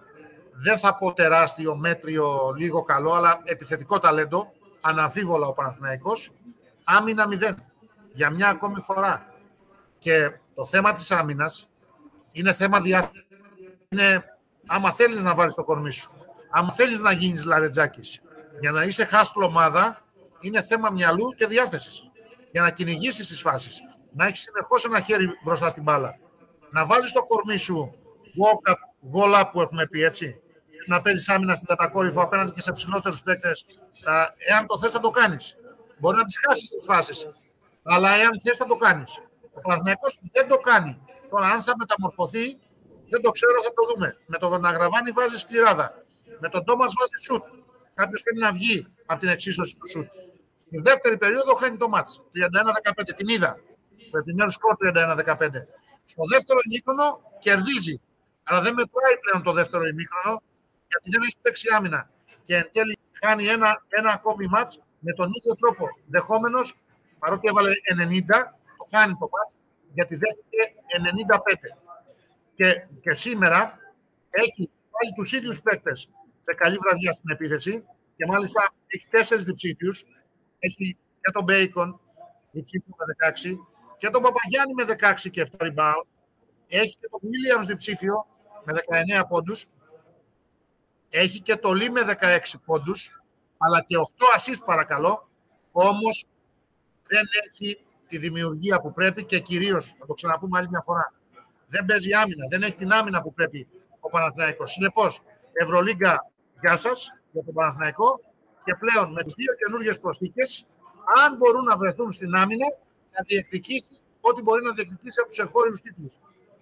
[0.54, 6.32] δεν θα πω τεράστιο, μέτριο, λίγο καλό, αλλά επιθετικό ταλέντο, αναμφίβολα ο Παναθηναϊκός,
[6.84, 7.56] άμυνα 0,
[8.13, 9.34] για μια ακόμη φορά.
[9.98, 11.69] Και το θέμα της άμυνας
[12.32, 13.12] είναι θέμα διά...
[13.89, 14.24] είναι
[14.67, 16.12] άμα θέλεις να βάλεις το κορμί σου,
[16.52, 18.22] άμα θέλεις να γίνεις λαρετζάκης,
[18.60, 20.04] για να είσαι χάστρο ομάδα,
[20.39, 22.10] είναι θέμα μυαλού και διάθεσης.
[22.52, 23.80] Για να κυνηγήσεις τις φάσεις.
[24.13, 26.17] Να έχεις συνεχώς ένα χέρι μπροστά στην μπάλα.
[26.72, 28.76] Να βάζεις το κορμί σου walk up,
[29.13, 30.41] goal up που έχουμε πει έτσι.
[30.88, 33.65] Να παίζεις άμυνα στην κατακόρυφο απέναντι και σε ψηλότερους παίκτες.
[34.04, 35.56] Α, Εάν το θες θα το κάνεις.
[35.98, 37.28] Μπορεί να τις χάσεις τις φάσεις.
[37.89, 39.21] Αλλά εάν θες θα το κάνεις.
[39.54, 41.02] Ο Παναθηναϊκός δεν το κάνει.
[41.30, 42.58] Τώρα αν θα μεταμορφωθεί
[43.10, 44.17] δεν το ξέρω, θα το δούμε.
[44.25, 46.04] Με τον Ναγραβάνη βάζει σκληράδα.
[46.39, 47.43] Με τον Τόμας βάζει σουτ.
[47.95, 50.08] Κάποιος θέλει να βγει από την εξίσωση του σουτ.
[50.56, 52.21] Στη δεύτερη περίοδο χάνει το μάτς.
[52.32, 53.13] 31-15.
[53.15, 53.60] Την είδα.
[54.12, 55.67] Το επιμέρου σκορ 31-15.
[56.06, 58.02] Στο δεύτερο ημίχρονο κερδίζει.
[58.43, 60.41] Αλλά δεν μετράει πλέον το δεύτερο ημίχρονο
[60.88, 62.10] γιατί δεν έχει παίξει άμυνα.
[62.43, 65.86] Και εν τέλει κάνει ένα, ένα ακόμη μάτς με τον ίδιο τρόπο.
[66.06, 66.75] Δεχόμενος,
[67.19, 68.25] παρότι έβαλε 90,
[68.77, 69.53] το χάνει το μάτς
[69.93, 70.73] γιατί δέχτηκε
[71.36, 71.77] 95
[72.55, 73.79] και, και σήμερα
[74.29, 80.05] έχει πάλι τους ίδιους παίκτες σε καλή βραδιά στην επίθεση και μάλιστα έχει τέσσερις διψήφιους.
[80.60, 81.99] Έχει και τον Μπέικον
[82.51, 83.58] διψήφιο με 16
[83.97, 86.03] και τον Παπαγιάννη με 16 και 7 rebound.
[86.67, 88.27] Έχει και τον Williams διψήφιο
[88.63, 88.73] με
[89.19, 89.67] 19 πόντους.
[91.10, 93.21] Έχει και το Λί με 16 πόντους,
[93.58, 94.01] αλλά και 8
[94.38, 95.29] assist παρακαλώ.
[95.71, 96.25] Όμως
[97.10, 101.13] δεν έχει τη δημιουργία που πρέπει και κυρίως, θα το ξαναπούμε άλλη μια φορά,
[101.67, 103.67] δεν παίζει άμυνα, δεν έχει την άμυνα που πρέπει
[104.00, 104.72] ο Παναθηναϊκός.
[104.72, 108.19] Συνεπώς, Ευρωλίγκα, γεια σας για τον Παναθηναϊκό
[108.63, 110.65] και πλέον με τις δύο καινούργιες προσθήκες,
[111.24, 112.67] αν μπορούν να βρεθούν στην άμυνα,
[113.12, 113.89] να διεκδικήσει
[114.22, 116.15] ό,τι μπορεί να διεκδικήσει από τους εγχώριους τίτλους.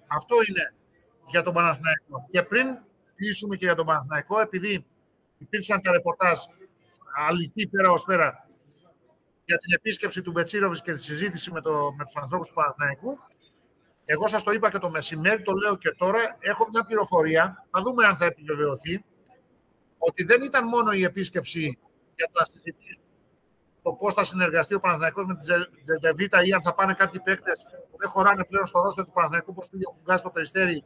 [0.08, 0.74] Αυτό είναι
[1.28, 2.28] για τον Παναθηναϊκό.
[2.32, 2.68] Και πριν
[3.16, 4.86] κλείσουμε και για τον Παναθηναϊκό, επειδή
[5.38, 6.38] υπήρξαν τα ρεπορτάζ
[7.28, 8.47] αληθή πέρα ως πέρα
[9.48, 13.20] για την επίσκεψη του Μπετσίροβης και τη συζήτηση με, το, με τους ανθρώπους του Παναθηναϊκού,
[14.06, 17.82] εγώ σας το είπα και το μεσημέρι, το λέω και τώρα, έχω μια πληροφορία, θα
[17.82, 19.04] δούμε αν θα επιβεβαιωθεί,
[19.98, 21.80] ότι δεν ήταν μόνο η επίσκεψη
[22.16, 23.08] για να συζητήσουν
[23.88, 25.44] το πώς θα συνεργαστεί ο Παναθηναϊκός με την
[25.84, 29.52] Τζεντεβίτα ή αν θα πάνε κάποιοι παίκτες που δεν χωράνε πλέον στο ρόστο του Παναθηναϊκού,
[29.52, 30.84] όπως πήγε ο Χουγκάς στο Περιστέρι,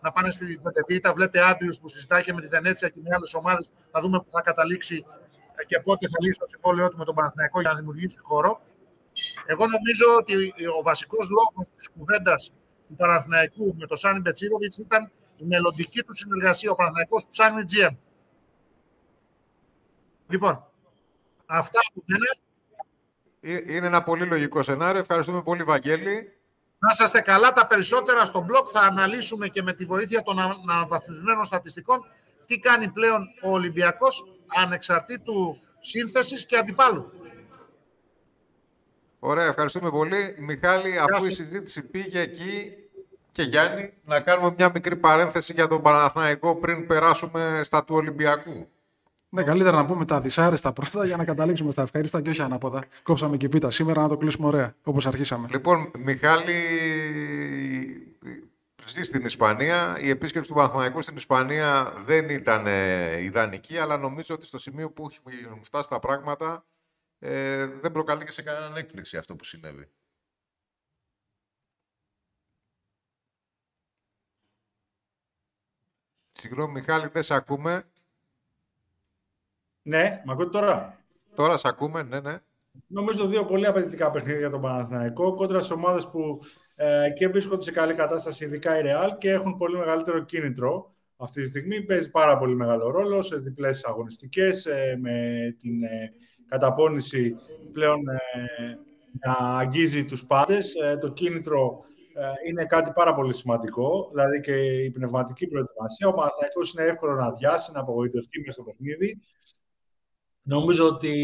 [0.00, 1.12] να πάνε στη Τζεντεβίτα.
[1.12, 3.70] Βλέπει Άντριους που συζητάει και με τη Βενέτσια και με άλλες ομάδες.
[3.90, 5.04] Θα δούμε που θα καταλήξει
[5.66, 8.60] και πότε θα λύσει το συμβόλαιό του με τον Παναθηναϊκό για να δημιουργήσει χώρο.
[9.46, 10.34] Εγώ νομίζω ότι
[10.78, 12.52] ο βασικός λόγος της κουβέντας
[12.88, 17.96] του Παναθηναϊκού με τον Σάνι Μπετσίροβιτ ήταν η μελλοντική του συνεργασία, ο Παναθηναϊκός ψάχνει GM.
[20.28, 20.64] Λοιπόν,
[21.46, 22.26] αυτά που λένε.
[23.40, 25.00] Ε, είναι ένα πολύ λογικό σενάριο.
[25.00, 26.34] Ευχαριστούμε πολύ, Βαγγέλη.
[26.78, 27.52] Να είσαστε καλά.
[27.52, 32.04] Τα περισσότερα στο blog θα αναλύσουμε και με τη βοήθεια των αναβαθμισμένων στατιστικών
[32.46, 37.12] τι κάνει πλέον ο Ολυμπιακός ανεξαρτήτου σύνθεσης και αντιπάλου.
[39.18, 40.36] Ωραία, ευχαριστούμε πολύ.
[40.38, 42.72] Μιχάλη, αφού η συζήτηση πήγε εκεί
[43.32, 48.68] και Γιάννη, να κάνουμε μια μικρή παρένθεση για τον Παναθηναϊκό πριν περάσουμε στα του Ολυμπιακού.
[49.28, 52.84] Ναι, καλύτερα να πούμε τα δυσάρεστα πρώτα για να καταλήξουμε στα ευχαρίστα και όχι ανάποδα.
[53.02, 55.48] Κόψαμε και πίτα σήμερα να το κλείσουμε ωραία, όπως αρχίσαμε.
[55.50, 56.54] Λοιπόν, Μιχάλη,
[58.90, 59.96] ζει στην Ισπανία.
[60.00, 64.90] Η επίσκεψη του Παναθηναϊκού στην Ισπανία δεν ήταν ε, ιδανική, αλλά νομίζω ότι στο σημείο
[64.90, 65.10] που
[65.44, 66.66] έχουν φτάσει τα πράγματα
[67.18, 69.90] ε, δεν προκαλεί και σε κανέναν έκπληξη αυτό που συνέβη.
[76.32, 77.90] Συγγνώμη, Μιχάλη, δεν σε ακούμε.
[79.82, 82.40] Ναι, με ακούτε τώρα; Τώρα σε ακούμε, ναι, ναι.
[82.86, 85.34] Νομίζω δύο πολύ απαιτητικά παιχνίδια για τον Παναθηναϊκό.
[85.34, 86.38] Κόντρα σε ομάδες που
[86.74, 91.40] ε, και βρίσκονται σε καλή κατάσταση, ειδικά η Real, και έχουν πολύ μεγαλύτερο κίνητρο αυτή
[91.42, 91.82] τη στιγμή.
[91.82, 96.12] Παίζει πάρα πολύ μεγάλο ρόλο σε διπλές αγωνιστικές, ε, με την ε,
[96.46, 97.36] καταπώνηση
[97.72, 98.78] πλέον ε,
[99.26, 100.74] να αγγίζει τους πάντες.
[100.74, 104.52] Ε, το κίνητρο ε, είναι κάτι πάρα πολύ σημαντικό, δηλαδή και
[104.84, 106.08] η πνευματική προετοιμασία.
[106.08, 109.20] Ο Παναθηναϊκός είναι εύκολο να αδειάσει, να απογοητευτεί μέσα στο παιχνίδι.
[110.42, 111.14] Νομίζω ότι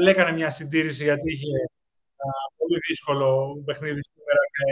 [0.00, 1.54] ε, έκανε μια συντήρηση γιατί είχε
[2.56, 4.66] πολύ δύσκολο παιχνίδι σήμερα και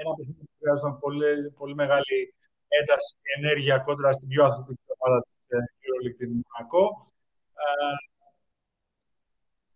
[0.00, 2.34] ένα παιχνίδι που χρειάζονταν πολύ, πολύ μεγάλη
[2.68, 5.34] ένταση και ενέργεια κόντρα στην πιο αθλητική ομάδα της
[5.82, 7.10] EuroLeague, την Μονακό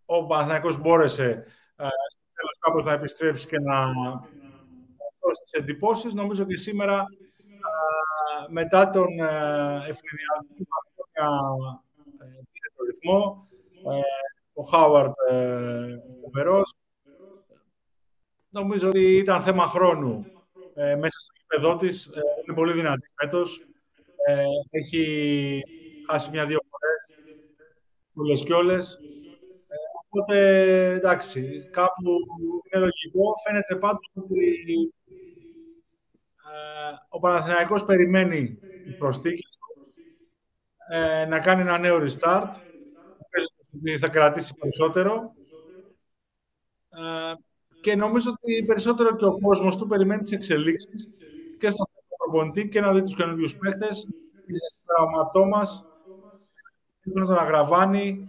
[0.05, 1.29] ο Παναθηναϊκός μπόρεσε
[1.75, 3.85] ε, στο τέλος κάπως να επιστρέψει και να
[5.19, 6.13] δώσει τις εντυπώσεις.
[6.13, 9.33] Νομίζω και σήμερα, ε, μετά τον ε,
[9.89, 10.67] ευνηδιασμό του
[12.51, 13.47] πήρε το ρυθμό.
[14.57, 15.13] Ο Χάουαρντ
[16.21, 16.73] φοβερός.
[18.49, 20.25] Νομίζω ότι ήταν θέμα χρόνου
[20.75, 22.05] μέσα στο γήπεδό της.
[22.45, 23.65] Είναι πολύ δυνατή φέτος.
[24.69, 25.63] Έχει
[26.09, 27.29] χάσει μια-δύο φορές.
[28.13, 28.99] Όλες και όλες.
[30.09, 30.37] Οπότε,
[30.93, 32.11] εντάξει, κάπου
[32.73, 33.33] είναι λογικό.
[33.47, 34.93] Φαίνεται πάντως ότι
[36.53, 38.59] ε, ο Παναθηναϊκός περιμένει
[38.97, 39.57] προσθήκες
[40.89, 42.49] ε, να κάνει ένα νέο restart.
[43.99, 45.33] Θα κρατήσει περισσότερο.
[46.89, 47.33] Ε,
[47.81, 51.09] και νομίζω ότι περισσότερο και ο κόσμος του περιμένει τις εξελίξεις
[51.59, 51.85] και στον
[52.17, 54.07] προπονητή και να δει τους καινούριους παίχτες.
[54.45, 55.85] Σήμερα μας,
[57.13, 58.27] τον Αγραβάνη,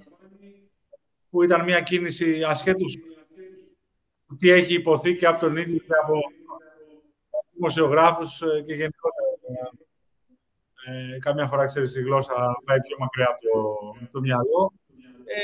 [1.30, 2.98] που ήταν μια κίνηση ασχέτως
[4.38, 6.20] τι έχει υποθεί και από τον ίδιο και από
[7.52, 9.26] δημοσιογράφους ε, και γενικότερα.
[10.86, 14.72] Ε, καμιά φορά, ξέρεις, η γλώσσα πάει πιο μακριά από το, το μυαλό.
[15.28, 15.40] Ε,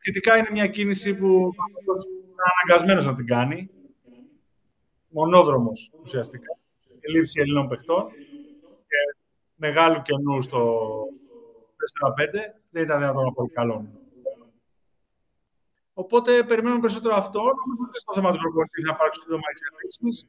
[0.00, 3.70] σχετικά είναι μια κίνηση που είναι αναγκασμένος να την κάνει.
[5.08, 6.58] Μονόδρομος, ουσιαστικά.
[7.00, 8.10] Η λήψη Ελλήνων παιχτών
[8.88, 9.18] και
[9.54, 10.80] μεγάλου κενού στο
[12.00, 13.88] 4-5 δεν ήταν δυνατόν να πω καλό.
[15.94, 17.40] Οπότε περιμένουμε περισσότερο αυτό.
[17.40, 20.28] Νομίζω και στο θέμα του προπονητής θα υπάρξουν σύντομα εξελίξεις.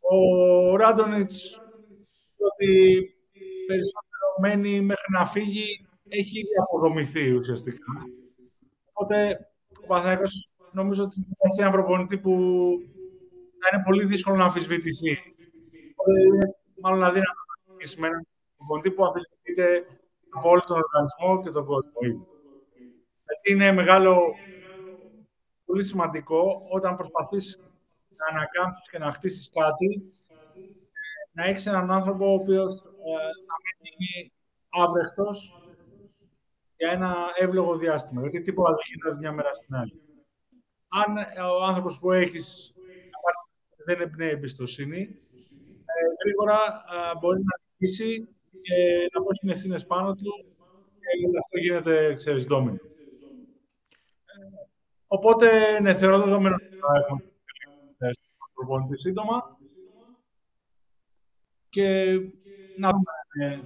[0.00, 1.60] Ο Ράντονιτς,
[2.36, 2.70] ότι
[3.66, 7.92] περισσότερο μένει μέχρι να φύγει, έχει ήδη αποδομηθεί ουσιαστικά.
[8.92, 9.38] Οπότε
[9.82, 10.24] ο Παθαϊκό
[10.72, 12.32] νομίζω ότι θα ένα προπονητή που
[13.60, 15.18] θα είναι πολύ δύσκολο να αμφισβητηθεί.
[15.96, 19.86] Οπότε είναι μάλλον αδύνατο να με έναν προπονητή που αμφισβητείται
[20.30, 22.00] από όλο τον οργανισμό και τον κόσμο.
[23.26, 24.34] Γιατί είναι μεγάλο
[25.64, 27.58] πολύ σημαντικό όταν προσπαθείς
[28.08, 30.14] να ανακάμψεις και να χτίσεις κάτι,
[31.32, 34.32] να έχεις έναν άνθρωπο ο οποίος ε, θα μείνει
[34.68, 35.59] άβρεχτος
[36.80, 38.20] για ένα εύλογο διάστημα.
[38.20, 40.00] Γιατί τίποτα δεν γίνεται μια μέρα στην άλλη.
[40.88, 42.74] Αν ε, ο άνθρωπος που έχεις
[43.86, 44.98] δεν εμπνέει εμπιστοσύνη,
[45.84, 46.58] ε, γρήγορα
[47.20, 48.28] μπορεί να αρχίσει
[48.62, 50.44] και να πω ευθύνες πάνω του
[51.00, 52.78] και αυτό γίνεται, ξέρεις, ντόμινο.
[55.06, 57.22] Οπότε, ναι, θεωρώ δεδομένο ότι θα έχουμε
[58.54, 59.58] προπονητή σύντομα.
[61.68, 62.18] Και
[62.76, 63.60] να δούμε ε,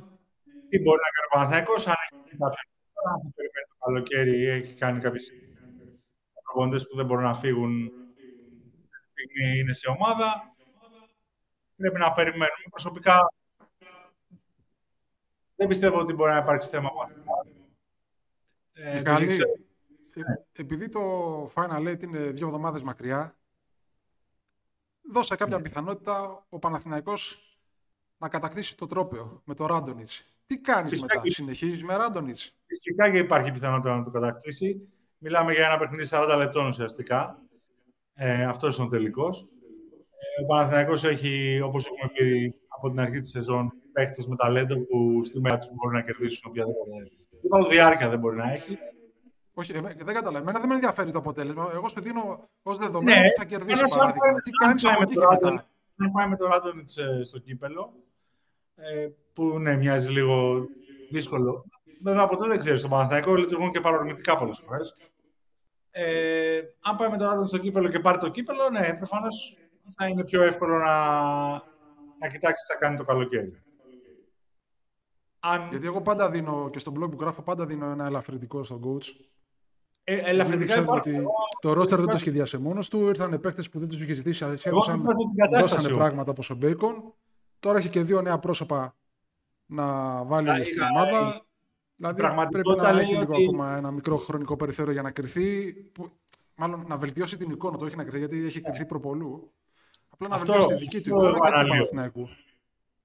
[0.68, 2.73] τι μπορεί να κάνει ο Παναθηναϊκός, αν έχει κάποια αν
[3.10, 5.32] θα περιμένει το καλοκαίρι ή έχει κάνει κάποιες
[6.42, 7.92] προπονητές που δεν μπορούν να φύγουν
[9.14, 10.54] στιγμή είναι σε ομάδα.
[11.76, 12.64] Πρέπει να περιμένουμε.
[12.70, 13.32] Προσωπικά
[15.56, 16.90] δεν πιστεύω ότι μπορεί να υπάρξει θέμα
[18.72, 19.02] ε,
[20.52, 23.36] επειδή το Final Eight είναι δύο εβδομάδες μακριά,
[25.12, 27.38] δώσα κάποια πιθανότητα ο Παναθηναϊκός
[28.18, 30.24] να κατακτήσει το τρόπαιο με το Ράντονιτς.
[30.46, 31.30] Τι κάνεις μετά, και...
[31.30, 34.88] συνεχίζεις με Ράντονιτς; Φυσικά και υπάρχει πιθανότητα να το κατακτήσει.
[35.18, 37.42] Μιλάμε για ένα παιχνίδι 40 λεπτών ουσιαστικά.
[38.14, 39.40] Ε, Αυτός είναι ο τελικός.
[39.40, 44.78] Ε, ο Παναθηναϊκός έχει, όπως έχουμε πει από την αρχή της σεζόν, παίχτες με ταλέντο
[44.78, 46.90] που στη μέρα τους μπορεί να κερδίσουν οποιαδήποτε.
[47.40, 48.78] Τίποτα διάρκεια δεν μπορεί να έχει.
[49.54, 50.38] Όχι, δεν καταλαβαίνω.
[50.38, 51.70] Εμένα δεν με ενδιαφέρει το αποτέλεσμα.
[51.74, 54.42] Εγώ σου δίνω ως δεδομένο ναι, ότι θα κερδίσει παράδειγμα.
[54.44, 55.68] Τι κάνει από εκεί και μετά.
[55.96, 57.92] Αν πάει με τον Ράντονιτ ε, στο κύπελο,
[58.74, 60.66] ε, που ναι, μοιάζει λίγο
[61.10, 61.64] δύσκολο.
[62.04, 62.80] Βέβαια από τότε δεν ξέρεις.
[62.80, 64.96] Στο Παναθηναϊκό λειτουργούν και παρορμητικά πολλές φορές.
[65.90, 69.56] Ε, αν πάει με τον Ράντονιτ στο κύπελο και πάρει το κύπελο, ναι, προφανώς
[69.96, 70.94] θα είναι πιο εύκολο να,
[72.18, 73.62] να κοιτάξεις τι θα κάνει το καλοκαίρι.
[75.40, 75.68] Αν...
[75.70, 79.04] Γιατί εγώ πάντα δίνω και στο blog που γράφω πάντα δίνω ένα ελαφρυντικό στον coach.
[80.04, 81.10] Ε, ελαφρυντικά υπάρχει.
[81.10, 81.26] Ότι
[81.60, 83.08] το ρόστερ δεν το σχεδιάσε μόνος του.
[83.08, 84.44] Ήρθαν παίχτε που δεν τους είχε ζητήσει.
[84.62, 85.02] Έδωσαν,
[85.60, 87.14] δώσανε πράγματα όπως ο Μπέικον.
[87.58, 88.96] Τώρα έχει και δύο νέα πρόσωπα
[89.66, 89.84] να
[90.24, 91.43] βάλει στην ομάδα.
[92.12, 93.44] Δηλαδή πρέπει να έχει λίγο ότι...
[93.44, 95.72] ακόμα ένα μικρό χρονικό περιθώριο για να κρυθεί.
[95.72, 96.10] Που,
[96.54, 99.52] μάλλον να βελτιώσει την εικόνα του, όχι να κρυθεί, γιατί έχει κρυθεί προπολού.
[100.08, 102.28] Απλά να βελτιώσει τη δική του εικόνα και του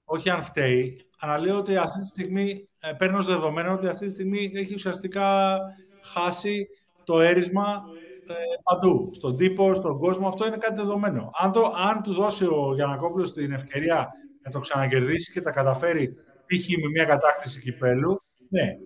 [0.04, 1.06] Όχι αν φταίει.
[1.20, 5.60] Αναλύω ότι αυτή τη στιγμή, ε, παίρνω δεδομένο ότι αυτή τη στιγμή έχει ουσιαστικά
[6.02, 6.68] χάσει
[7.04, 7.84] το έρισμα
[8.28, 8.34] ε,
[8.64, 9.10] παντού.
[9.14, 10.28] Στον τύπο, στον κόσμο.
[10.28, 11.32] Αυτό είναι κάτι δεδομένο.
[11.34, 14.10] Αν, το, αν του δώσει ο Γιανακόπουλος την ευκαιρία
[14.44, 16.14] να το ξανακερδίσει και τα καταφέρει
[16.46, 16.68] π.χ.
[16.82, 18.78] με μια κατάκτηση κυπέλου, ναι.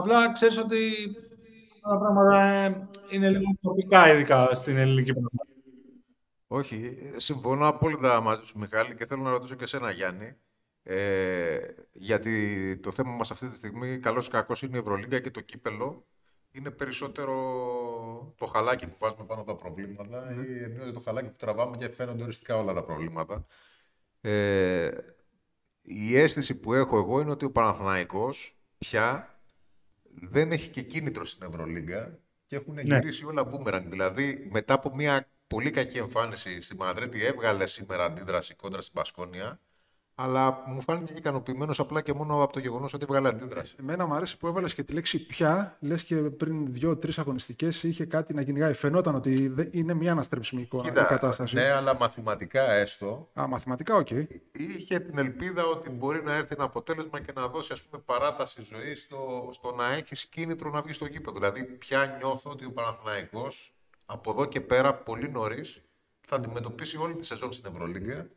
[0.00, 0.78] Απλά ξέρεις ότι
[1.80, 5.58] τα πράγματα ε, είναι λίγο τοπικά, ειδικά στην ελληνική πραγματικότητα.
[6.46, 10.36] Όχι, συμφωνώ απόλυτα μαζί σου, Μιχάλη, και θέλω να ρωτήσω και εσένα, Γιάννη.
[10.82, 11.58] Ε,
[11.92, 15.40] γιατί το θέμα μας αυτή τη στιγμή, καλώς ή κακός, είναι η Ευρωλίγκα και το
[15.40, 16.06] κύπελο
[16.52, 17.34] είναι περισσότερο
[18.36, 20.46] το χαλάκι που βάζουμε πάνω τα προβλήματα mm.
[20.46, 23.46] ή εννοείται το χαλάκι που τραβάμε και φαίνονται οριστικά όλα τα προβλήματα.
[24.20, 24.90] Ε,
[25.82, 29.39] η αίσθηση που έχω εγώ είναι ότι ο Παναθηναϊκός πια
[30.14, 32.82] δεν έχει και κίνητρο στην Ευρωλίγκα και έχουν ναι.
[32.82, 33.90] γυρίσει όλα μπούμερανγκ.
[33.90, 39.60] Δηλαδή, μετά από μια πολύ κακή εμφάνιση στη Μαδρίτη, έβγαλε σήμερα αντίδραση κόντρα στην Μπασκόνια
[40.22, 43.74] αλλά μου φάνηκε ικανοποιημένος απλά και μόνο από το γεγονός ότι έβγαλε αντίδραση.
[43.80, 48.04] Εμένα μου αρέσει που έβαλες και τη λέξη πια, λες και πριν δύο-τρεις αγωνιστικές είχε
[48.04, 48.72] κάτι να κυνηγάει.
[48.72, 51.54] Φαινόταν ότι είναι μη αναστρέψιμη εικόνα η κατάσταση.
[51.54, 53.30] Ναι, αλλά μαθηματικά έστω.
[53.40, 54.08] Α, μαθηματικά, OK.
[54.10, 54.26] Okay.
[54.52, 58.62] Είχε την ελπίδα ότι μπορεί να έρθει ένα αποτέλεσμα και να δώσει ας πούμε, παράταση
[58.62, 61.38] ζωής στο, στο να έχει κίνητρο να βγει στο γήπεδο.
[61.38, 63.74] Δηλαδή, πια νιώθω ότι ο Παναθηναϊκός
[64.06, 65.82] από εδώ και πέρα πολύ νωρίς
[66.20, 68.30] θα αντιμετωπίσει όλη τη σεζόν στην Ευρωλίγκα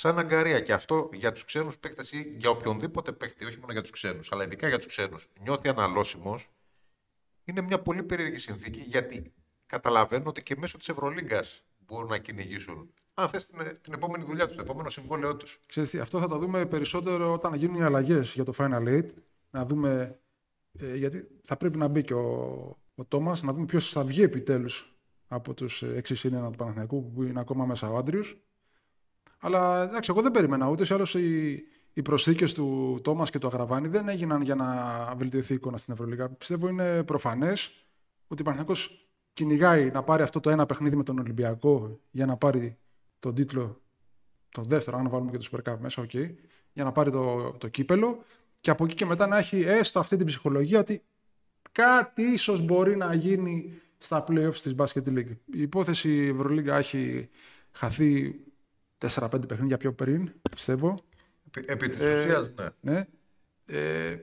[0.00, 0.60] σαν αγκαρία.
[0.60, 4.32] Και αυτό για τους ξένους παίκτες ή για οποιονδήποτε παίκτη, όχι μόνο για τους ξένους,
[4.32, 6.48] αλλά ειδικά για τους ξένους, νιώθει αναλώσιμος,
[7.44, 9.32] είναι μια πολύ περίεργη συνθήκη γιατί
[9.66, 12.94] καταλαβαίνω ότι και μέσω της Ευρωλίγκας μπορούν να κυνηγήσουν.
[13.14, 15.58] Αν θες την, την, επόμενη δουλειά τους, το επόμενο συμβόλαιό τους.
[15.66, 19.08] Ξέρετε, αυτό θα το δούμε περισσότερο όταν γίνουν οι αλλαγές για το Final Eight.
[19.50, 20.20] Να δούμε.
[20.78, 22.28] Ε, γιατί θα πρέπει να μπει και ο,
[22.94, 24.94] ο Τόμας, να δούμε ποιος θα βγει επιτέλους
[25.28, 28.24] από τους 6 συν του Παναθηναϊκού που είναι ακόμα μέσα ο Άντριο
[29.40, 33.46] αλλά εντάξει, εγώ δεν περίμενα ούτε σε άλλως οι, οι προσθήκες του Τόμας και του
[33.46, 34.66] Αγραβάνη δεν έγιναν για να
[35.16, 36.28] βελτιωθεί η εικόνα στην Ευρωλίγα.
[36.28, 37.84] Πιστεύω είναι προφανές
[38.26, 38.80] ότι ο Παναθυνακό
[39.32, 42.78] κυνηγάει να πάρει αυτό το ένα παιχνίδι με τον Ολυμπιακό για να πάρει
[43.18, 43.80] τον τίτλο,
[44.48, 46.34] το δεύτερο, αν βάλουμε και το Super Cup μέσα, okay,
[46.72, 48.22] για να πάρει το, το κύπελο
[48.60, 51.02] και από εκεί και μετά να έχει έστω αυτή την ψυχολογία ότι
[51.72, 55.36] κάτι ίσως μπορεί να γίνει στα playoffs της Basket League.
[55.52, 57.28] Η υπόθεση Ευρωλίγκα έχει
[57.70, 58.40] χαθεί
[59.08, 60.94] 4-5 παιχνίδια πιο πριν, πιστεύω.
[61.66, 62.92] Επί της ε, ναι.
[62.92, 63.06] ναι.
[63.66, 64.16] Ε,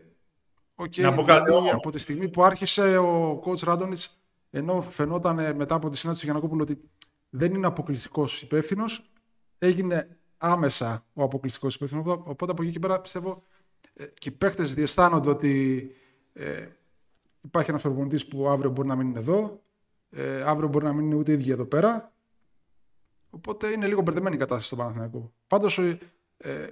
[0.76, 5.56] okay, να πω κάτι, δηλαδή, από τη στιγμή που άρχισε ο coach Ράντονιτς, ενώ φαινόταν
[5.56, 6.90] μετά από τη συνάντηση του Γιανακόπουλου ότι
[7.30, 9.12] δεν είναι αποκλειστικός υπεύθυνος,
[9.58, 12.06] έγινε άμεσα ο αποκλειστικός υπεύθυνος.
[12.08, 13.44] Οπότε από εκεί και πέρα πιστεύω
[13.94, 15.92] ε, και οι παίχτε διαισθάνονται ότι
[16.34, 16.68] ε,
[17.42, 19.62] υπάρχει ένας προπονητής που αύριο μπορεί να μην είναι εδώ,
[20.10, 22.12] ε, αύριο μπορεί να μην είναι ούτε ίδιοι εδώ πέρα
[23.30, 25.34] Οπότε είναι λίγο μπερδεμένη η κατάσταση στο Παναθηναϊκό.
[25.48, 25.78] Πάντως,
[26.38, 26.68] ε,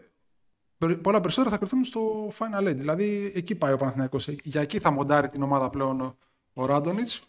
[0.78, 2.76] πολλά περισσότερα θα κρυφθούν στο Final Eight.
[2.76, 4.28] Δηλαδή, εκεί πάει ο Παναθηναϊκός.
[4.28, 6.18] Για εκεί θα μοντάρει την ομάδα πλέον ο,
[6.54, 7.28] ο Ράντονιτς.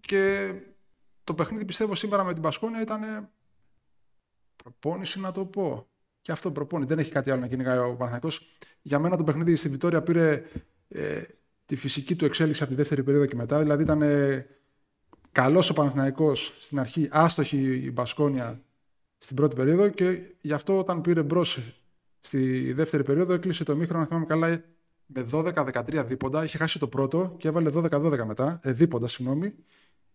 [0.00, 0.52] Και
[1.24, 3.28] το παιχνίδι πιστεύω σήμερα με την Πασκόνια ήταν
[4.56, 5.86] προπόνηση να το πω.
[6.20, 6.88] Και αυτό προπόνηση.
[6.88, 8.56] Δεν έχει κάτι άλλο να κυνηγάει ο Παναθηναϊκός.
[8.82, 10.42] Για μένα το παιχνίδι στη Βιτόρια πήρε
[10.88, 11.22] ε,
[11.66, 13.58] τη φυσική του εξέλιξη από τη δεύτερη περίοδο και μετά.
[13.58, 14.46] Δηλαδή ήταν ε,
[15.36, 18.62] καλός ο Παναθηναϊκός στην αρχή, άστοχη η Μπασκόνια
[19.18, 21.60] στην πρώτη περίοδο και γι' αυτό όταν πήρε μπρος
[22.20, 24.64] στη δεύτερη περίοδο έκλεισε το μήχρονο, να θυμάμαι καλά,
[25.06, 26.44] με 12-13 δίποντα.
[26.44, 29.54] Είχε χάσει το πρώτο και έβαλε 12-12 μετά, ε, δίποντα, συγγνώμη.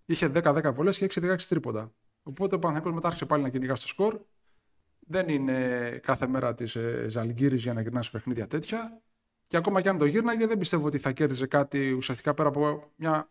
[0.06, 1.94] Είχε 10-10 βολές και 6-16 τρίποντα.
[2.24, 4.20] Οπότε ο Παναθηναϊκός μετά άρχισε πάλι να κυνηγά στο σκορ.
[5.00, 9.02] δεν είναι κάθε μέρα της ε, Ζαλγκύρης για να γυρνά παιχνίδια τέτοια.
[9.48, 12.92] Και ακόμα και αν το γύρναγε, δεν πιστεύω ότι θα κέρδιζε κάτι ουσιαστικά πέρα από
[12.96, 13.30] μια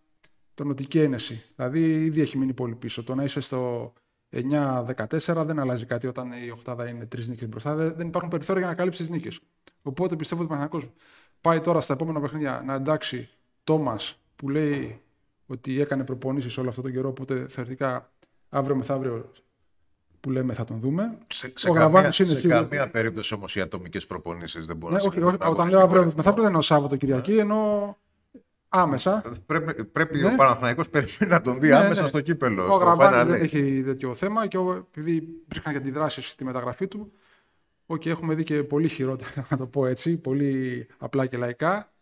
[0.60, 1.42] τονοτική ένεση.
[1.56, 3.04] Δηλαδή, ήδη έχει μείνει πολύ πίσω.
[3.04, 3.92] Το να είσαι στο
[4.32, 7.74] 9-14 δεν αλλάζει κάτι όταν η Οχτάδα είναι τρεις νίκες μπροστά.
[7.74, 9.40] Δεν υπάρχουν περιθώρια για να καλύψεις νίκες.
[9.82, 10.92] Οπότε πιστεύω ότι ο Παναγιακό
[11.40, 13.28] πάει τώρα στα επόμενα παιχνίδια να εντάξει
[13.64, 15.00] Τόμας που λέει
[15.46, 17.08] ότι έκανε προπονήσεις όλο αυτό τον καιρό.
[17.08, 18.12] Οπότε θεωρητικά
[18.48, 19.32] αύριο μεθαύριο
[20.20, 21.18] που λέμε θα τον δούμε.
[21.26, 25.20] Σε, σε, καμία, σε καμία περίπτωση όμως οι ατομικές προπονήσεις δεν μπορούν ναι, να όχι,
[25.20, 27.96] όχι, Όταν λέω αύριο μεθαύριο δεν εννοώ Σάββατο Κυριακή, ενώ
[28.70, 29.22] άμεσα.
[29.46, 30.32] Πρέπει, πρέπει ναι.
[30.32, 32.08] ο Παναθηναϊκός περιμένει να τον δει ναι, άμεσα ναι.
[32.08, 32.72] στο κύπελο.
[32.72, 37.12] Ο Γραβάνης δεν έχει τέτοιο θέμα και επειδή υπήρχαν και αντιδράσεις στη μεταγραφή του,
[37.98, 41.92] και έχουμε δει και πολύ χειρότερα, να το πω έτσι, πολύ απλά και λαϊκά.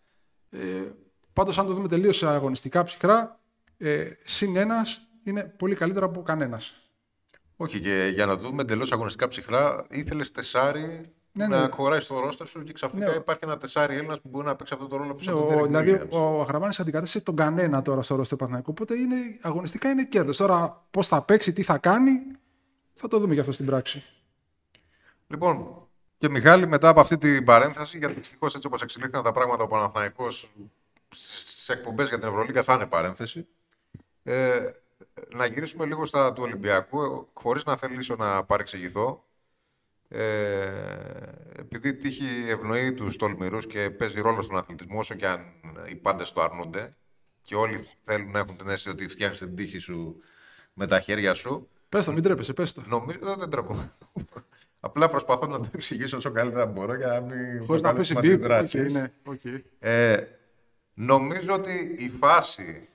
[0.51, 0.59] Ε,
[1.39, 3.41] Πάντως, αν το δούμε τελείως αγωνιστικά ψυχρά,
[3.77, 6.91] ε, συν ένας είναι πολύ καλύτερα από κανένας.
[7.57, 11.13] Όχι, και για να το δούμε εντελώ αγωνιστικά ψυχρά, ήθελες τεσάρι
[11.47, 11.69] ναι, να ναι.
[11.73, 13.17] χωράει στο ρόστερ σου και ξαφνικά ναι.
[13.17, 16.07] υπάρχει ένα τεσάρι Έλληνας που μπορεί να παίξει αυτό το ρόλο που ναι, ο, Δηλαδή,
[16.11, 18.71] ο Αγραβάνη αντικατέστησε τον κανένα τώρα στο ρόστερ Παναθηναϊκού.
[18.71, 20.37] Οπότε είναι, αγωνιστικά είναι κέρδος.
[20.37, 22.11] Τώρα, πώς θα παίξει, τι θα κάνει,
[22.95, 24.05] θα το δούμε γι' αυτό στην πράξη.
[25.29, 25.87] Λοιπόν,
[26.19, 29.67] και Μιχάλη, μετά από αυτή την παρένθεση, γιατί δυστυχώς έτσι όπως εξελίχθηκαν τα πράγματα, ο
[29.67, 30.53] Παναθηναϊκός
[31.09, 33.47] στις εκπομπές για την Ευρωλίγα θα είναι παρένθεση.
[34.23, 34.71] Ε,
[35.29, 39.25] να γυρίσουμε λίγο στα του Ολυμπιακού, χωρίς να θελήσω να παρεξηγηθώ.
[40.09, 40.23] Ε,
[41.59, 45.41] επειδή τύχει ευνοεί τους τολμηρούς και παίζει ρόλο στον αθλητισμό, όσο και αν
[45.89, 46.89] οι πάντες το αρνούνται
[47.43, 50.17] και όλοι θέλουν να έχουν την αίσθηση ότι φτιάχνει την τύχη σου
[50.73, 51.69] με τα χέρια σου.
[51.89, 52.83] Πες το, μην τρέπεσαι, πες το.
[52.87, 53.93] Νομίζω ότι δεν τρέπω.
[54.81, 58.45] Απλά προσπαθώ να το εξηγήσω όσο καλύτερα μπορώ για να μην Χωρίς να πέσει μπίπ,
[58.47, 58.87] okay,
[59.25, 59.61] okay.
[59.79, 60.17] ε,
[61.01, 62.89] Νομίζω ότι η φάση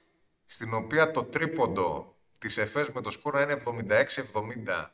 [0.45, 4.85] στην οποία το τρίποντο της ΕΦΕΣ με το σκόρα είναι 76-70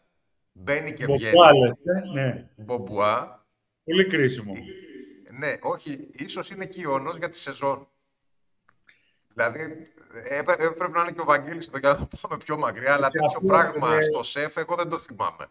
[0.59, 1.37] μπαίνει και βγαίνει.
[1.83, 2.49] Ε, ναι.
[2.55, 3.47] Μπομπουά.
[3.83, 4.53] Πολύ κρίσιμο.
[5.39, 7.87] Ναι, όχι, ίσως είναι κύονος για τη σεζόν.
[9.27, 9.59] Δηλαδή,
[10.29, 13.41] έπρεπε να είναι και ο Βαγγέλης εδώ για να το πάμε πιο μακριά, αλλά τέτοιο
[13.47, 15.45] πράγμα στο ΣΕΦ εγώ δεν το θυμάμαι.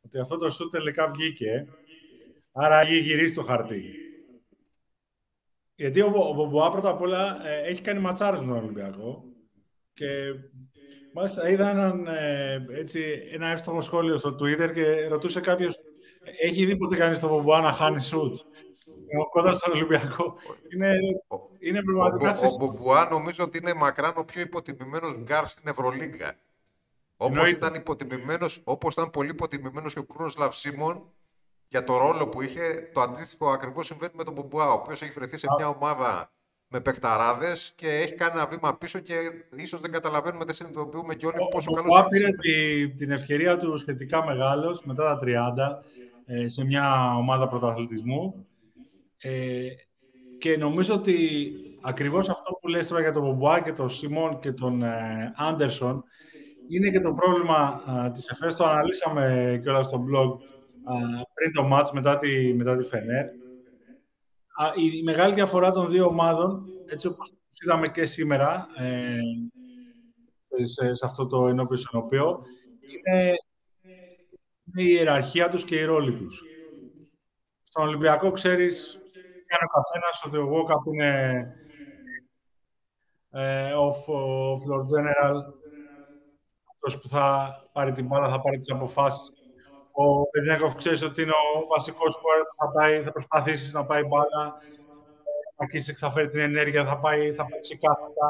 [0.00, 1.68] Ότι αυτό το σου τελικά βγήκε,
[2.52, 3.82] άρα γυρίσει το χαρτί.
[5.74, 9.24] Γιατί ο, ο Μπομπουά πρώτα απ' όλα ε, έχει κάνει ματσάρες με τον Ολυμπιακό
[9.92, 10.34] και
[11.12, 15.80] μάλιστα είδα έναν, ε, έτσι, ένα εύστοχο σχόλιο στο Twitter και ρωτούσε κάποιος
[16.42, 18.38] έχει δει ποτέ κανείς τον Μπομπουά να χάνει σουτ
[19.30, 20.34] κοντά στον Ολυμπιακό.
[20.74, 20.98] Είναι,
[21.58, 22.30] είναι πραγματικά...
[22.30, 26.36] Ο, ο, ο Μπομπουά νομίζω ότι είναι μακράν ο πιο υποτιμημένος γκαρντ στην Ευρωλίγκα.
[27.16, 31.12] Όπως ήταν υποτιμημένος, όπως ήταν πολύ υποτιμημένος και ο Κρούνοσλαβ Σίμον
[31.68, 32.90] για το ρόλο που είχε.
[32.92, 36.32] Το αντίστοιχο ακριβώς συμβαίνει με τον Μπομπουά, ο οποίος έχει βρεθεί σε μια ομάδα
[36.72, 39.14] με παιχταράδες και έχει κάνει ένα βήμα πίσω και
[39.56, 42.28] ίσως δεν καταλαβαίνουμε, δεν συνειδητοποιούμε και όλοι πόσο καλός είναι.
[42.28, 45.84] Ο πήρε την ευκαιρία του σχετικά μεγάλος μετά τα 30
[46.26, 48.46] ε, σε μια ομάδα πρωταθλητισμού.
[49.18, 49.68] Ε,
[50.38, 54.52] και νομίζω ότι ακριβώς αυτό που λες τώρα για τον Μπομπουά και τον Σιμών και
[54.52, 56.04] τον ε, Άντερσον
[56.68, 60.36] είναι και το πρόβλημα ε, της ΕΦΕΣ, το αναλύσαμε και όλα στο blog
[61.34, 63.26] πριν το μάτς μετά τη, μετά τη Φενέρ.
[64.76, 67.32] Η μεγάλη διαφορά των δύο ομάδων, έτσι όπως
[67.62, 69.18] είδαμε και σήμερα, ε,
[70.62, 72.42] σε, σε αυτό το ενώπιο συνοπείο,
[72.80, 73.34] είναι,
[74.74, 76.42] η ιεραρχία τους και η ρόλη τους.
[77.62, 78.98] Στον Ολυμπιακό ξέρεις,
[79.46, 81.44] κάνει ο καθένας ότι ο Γόκαπ είναι
[83.30, 84.12] ε, off,
[84.62, 85.36] floor general,
[86.72, 89.32] αυτός που θα πάρει την μπάλα, θα πάρει τις αποφάσεις
[90.00, 92.26] ο Βεζνέκοφ ξέρεις ότι είναι ο βασικός που
[92.58, 94.58] θα, πάει, θα προσπαθήσεις να πάει μπάλα.
[95.56, 98.28] Ο Κίσεκ θα φέρει την ενέργεια, θα πάει, θα παίξει κάθετα.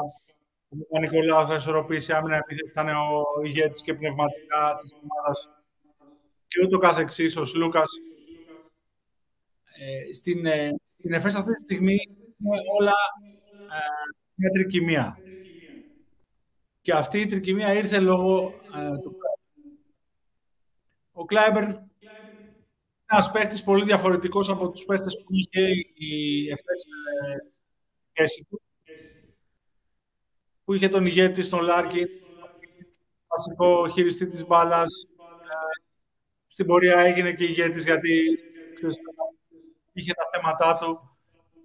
[0.89, 5.51] Ο Νικολάου θα ισορροπήσει άμυνα επειδή θα είναι ο ηγέτης και πνευματικά της ομάδας.
[6.47, 7.83] Και ούτω καθεξής, ο Λούκα.
[9.79, 11.97] Ε, στην, ε, στην ΕΦΕΣ αυτή τη στιγμή
[12.37, 12.93] είναι όλα
[13.71, 13.79] ε,
[14.35, 15.17] μια τρικυμία.
[16.81, 19.15] Και αυτή η τρικυμία ήρθε λόγω ε, του
[21.21, 22.11] ο Κλάιμπερν είναι
[23.05, 26.85] ένας παίχτη πολύ διαφορετικός από τους παίχτε που είχε η ΕΦΕΣ
[28.13, 28.61] σχέση του.
[30.63, 32.07] Που είχε τον ηγέτη στον Λάρκιν,
[33.27, 35.07] βασικό χειριστή της μπάλας.
[36.47, 38.39] Στην πορεία έγινε και ηγέτης γιατί
[38.73, 38.97] ξέρεις,
[39.93, 41.05] είχε τα θέματά του.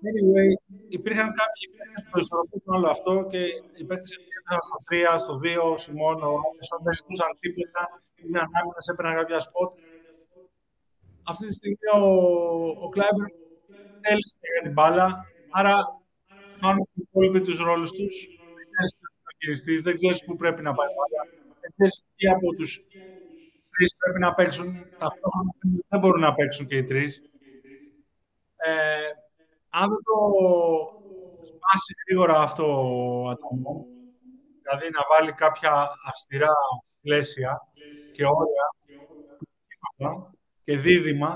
[0.09, 0.51] Anyway,
[0.89, 3.39] υπήρχαν κάποιοι παίκτες που ισορροπούσαν όλο αυτό και
[3.77, 8.51] οι παίκτες ήταν στο 3, στο 2, ο Simon, ο Άλεσον, δεν ζητούσαν τίποτα ήταν
[8.59, 9.73] άμυνας, έπαιρναν κάποια σποτ.
[11.23, 12.01] Αυτή τη στιγμή ο,
[12.85, 13.29] ο Κλάιμπερ
[14.03, 14.23] θέλει
[14.55, 15.75] για την μπάλα, άρα
[16.61, 18.15] κάνουν οι υπόλοιποι τους ρόλους τους.
[19.39, 21.23] Δεν ξέρεις δεν ξέρεις πού πρέπει να πάει μπάλα.
[21.61, 22.87] Δεν ξέρεις τι από τους
[23.71, 24.67] τρεις πρέπει να παίξουν
[24.99, 25.53] ταυτόχρονα,
[25.89, 27.23] δεν μπορούν να παίξουν και οι τρεις.
[28.57, 29.09] Ε,
[29.69, 30.19] αν δεν το
[31.47, 33.87] σπάσει γρήγορα αυτό ο ατομό,
[34.63, 36.55] δηλαδή να βάλει κάποια αυστηρά
[37.03, 37.61] πλαίσια
[38.17, 38.67] και όρια
[40.65, 41.31] και δίδυμα,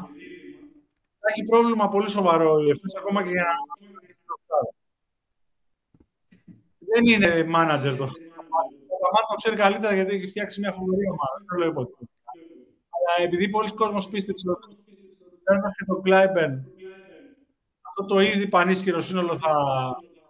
[1.21, 3.55] θα έχει πρόβλημα πολύ σοβαρό η Εφές, ακόμα και για να
[6.79, 8.05] δεν είναι manager το
[8.93, 11.35] ο Ταμάν το ξέρει καλύτερα γιατί έχει φτιάξει μια φοβερή ομάδα.
[11.39, 12.05] Δεν το λέω ποτέ.
[12.95, 14.77] Αλλά επειδή πολλοί κόσμος πίστεψε ότι
[15.45, 16.53] παίρνοντα και τον Κλάιμπεν,
[17.89, 19.53] αυτό το ήδη πανίσχυρο σύνολο θα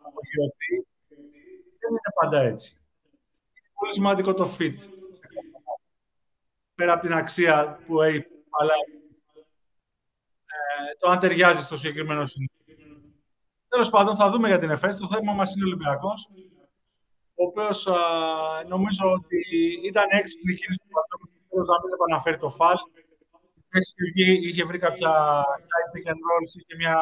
[0.08, 0.74] απογειωθεί,
[1.80, 2.68] δεν είναι πάντα έτσι.
[3.56, 4.78] Είναι πολύ σημαντικό το fit.
[6.80, 8.24] Πέρα από την αξία που έχει,
[8.60, 8.72] αλλά
[10.54, 12.50] ε, το αν ταιριάζει στο συγκεκριμένο σύνολο.
[13.68, 14.96] Τέλος πάντων, θα δούμε για την ΕΦΕΣ.
[14.96, 16.28] Το θέμα μας είναι ο Ολυμπιακός
[17.34, 17.88] ο οποίος
[18.68, 19.38] νομίζω ότι
[19.84, 22.76] ήταν έξυπνη κίνηση του Πατρόπουλου να μην επαναφέρει το φαλ.
[24.46, 25.12] Είχε βρει κάποια
[25.66, 26.98] side pick and rolls, είχε μια,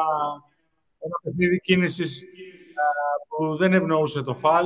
[0.99, 2.23] ένα παιχνίδι κίνησης
[3.27, 4.65] που δεν ευνοούσε το φαλ.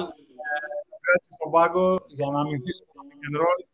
[1.05, 3.72] Κράτησε στον πάγκο για να αμυνθεί στο pick and roll.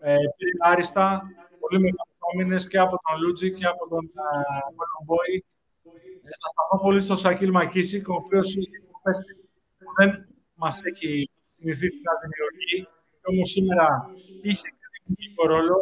[0.00, 1.22] Ε, πήρε άριστα,
[1.60, 4.10] πολύ μεγάλες και από τον Λούτζι και από τον
[5.04, 5.44] Μπόι.
[6.22, 8.54] Ε, θα σταθώ πολύ στο Σακίλ Μακίσικ, ο οποίος
[9.98, 12.88] δεν μας έχει συνηθίσει να δημιουργεί.
[13.28, 13.86] Όμως σήμερα
[14.42, 14.68] είχε
[15.04, 15.76] δημιουργικό ρόλο.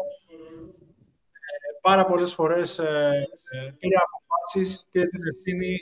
[1.44, 5.72] Ε, πάρα πολλές φορές ε, ε, πήρε αποφάσεις και την ευθύνη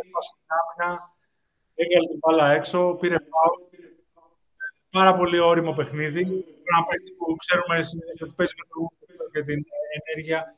[0.00, 1.14] έσπασε την άμυνα,
[1.74, 3.65] έβγαλε την μπάλα έξω, πήρε πάω.
[4.96, 6.20] Πάρα πολύ όριμο παιχνίδι.
[6.20, 7.76] Ένα παιχνίδι που ξέρουμε
[8.22, 8.92] ότι παίζει με το
[9.32, 9.64] και την
[10.06, 10.54] ενέργεια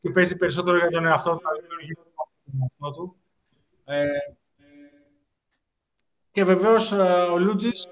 [0.00, 3.16] και παίζει περισσότερο για τον εαυτό του, δημιουργεί τον εαυτό του.
[3.84, 4.06] Ε,
[6.30, 6.96] και βεβαίως ε,
[7.32, 7.88] ο Λούτζης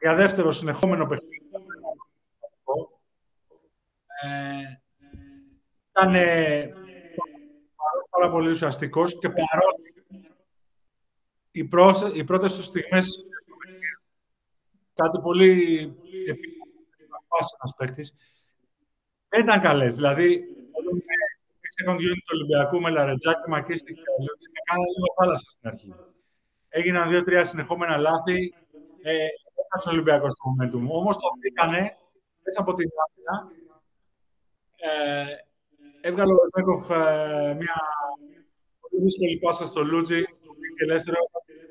[0.00, 1.50] για δεύτερο συνεχόμενο παιχνίδι.
[4.22, 4.80] Ε,
[5.90, 6.12] ήταν
[8.10, 10.04] πάρα πολύ ουσιαστικός και παρότι
[11.50, 13.24] οι, πρώτε οι πρώτες του στιγμές
[14.94, 15.50] κάτι πολύ
[16.28, 16.64] επίπεδο
[17.58, 18.14] ένας παίκτης,
[19.28, 19.94] δεν ήταν καλές.
[19.94, 20.44] Δηλαδή,
[20.78, 21.02] όταν
[21.80, 25.94] είχαν γίνει του Ολυμπιακού με Λαρετζάκη, Μακίστη και Λούτζη, έκανα λίγο θάλασσα στην αρχή
[26.70, 28.54] έγιναν δύο-τρία συνεχόμενα λάθη.
[29.02, 29.26] Ε,
[29.72, 30.88] Έχασε ο Ολυμπιακός στο momentum.
[30.88, 31.96] Όμως το βρήκανε
[32.44, 33.50] μέσα από την άμυνα.
[34.76, 35.34] Ε,
[36.00, 37.76] έβγαλε ο Ζέκοφ ε, μια
[38.80, 41.18] πολύ δύσκολη πάσα στο Λούτζι, το πήγε ελεύθερο,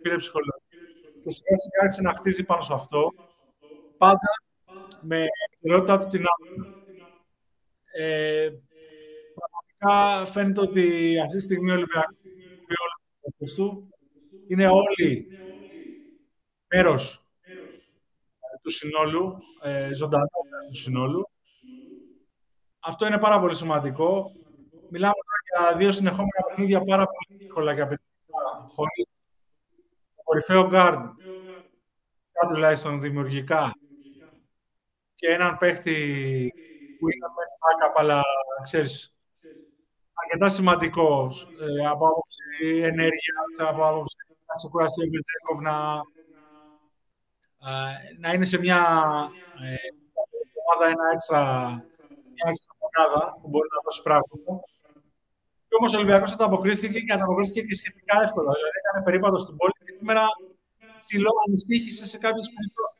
[0.02, 0.59] πήρε ψυχολογία.
[1.24, 3.14] Και σιγά σιγά άρχισε να χτίζει πάνω σε αυτό.
[3.98, 4.30] Πάντα
[5.02, 5.26] με
[5.62, 6.78] ερώτητά του την άμυνα.
[7.92, 8.50] Ε,
[9.34, 13.90] πραγματικά φαίνεται ότι αυτή τη στιγμή ο Ολυμπιακός του
[14.48, 15.28] είναι όλοι
[16.68, 17.24] μέρος
[18.62, 20.26] του συνόλου, ε, ζωντανό
[20.70, 21.30] του συνόλου.
[22.80, 24.32] Αυτό είναι πάρα πολύ σημαντικό.
[24.90, 25.14] Μιλάμε
[25.50, 28.68] για δύο συνεχόμενα παιχνίδια πάρα πολύ δύσκολα και απαιτητικά.
[28.76, 29.09] Χωρίς το
[30.30, 31.00] κορυφαίο γκάρντ,
[32.50, 33.72] τουλάχιστον δημιουργικά,
[35.16, 35.94] και έναν παίχτη
[37.00, 38.22] που είναι με αλλά
[38.64, 39.16] ξέρεις,
[40.14, 44.16] αρκετά σημαντικός ε, από άποψη ενέργειας, από άποψη
[44.48, 45.76] να ξεκουραστεί ο Βετρέκοβ να,
[48.20, 48.82] να είναι σε μια
[49.64, 49.76] ε,
[50.62, 51.42] ομάδα ένα έξτρα,
[52.34, 54.52] μια έξτρα μονάδα που μπορεί να δώσει πράγματα.
[55.68, 58.52] Και όμως ο Ολυμπιακός ανταποκρίθηκε και ανταποκρίθηκε και σχετικά εύκολα.
[58.58, 60.26] Δηλαδή έκανε περίπατο στην πόλη και σήμερα
[61.06, 62.98] ψηλό ανησύχησε σε κάποιες περιπτώσεις.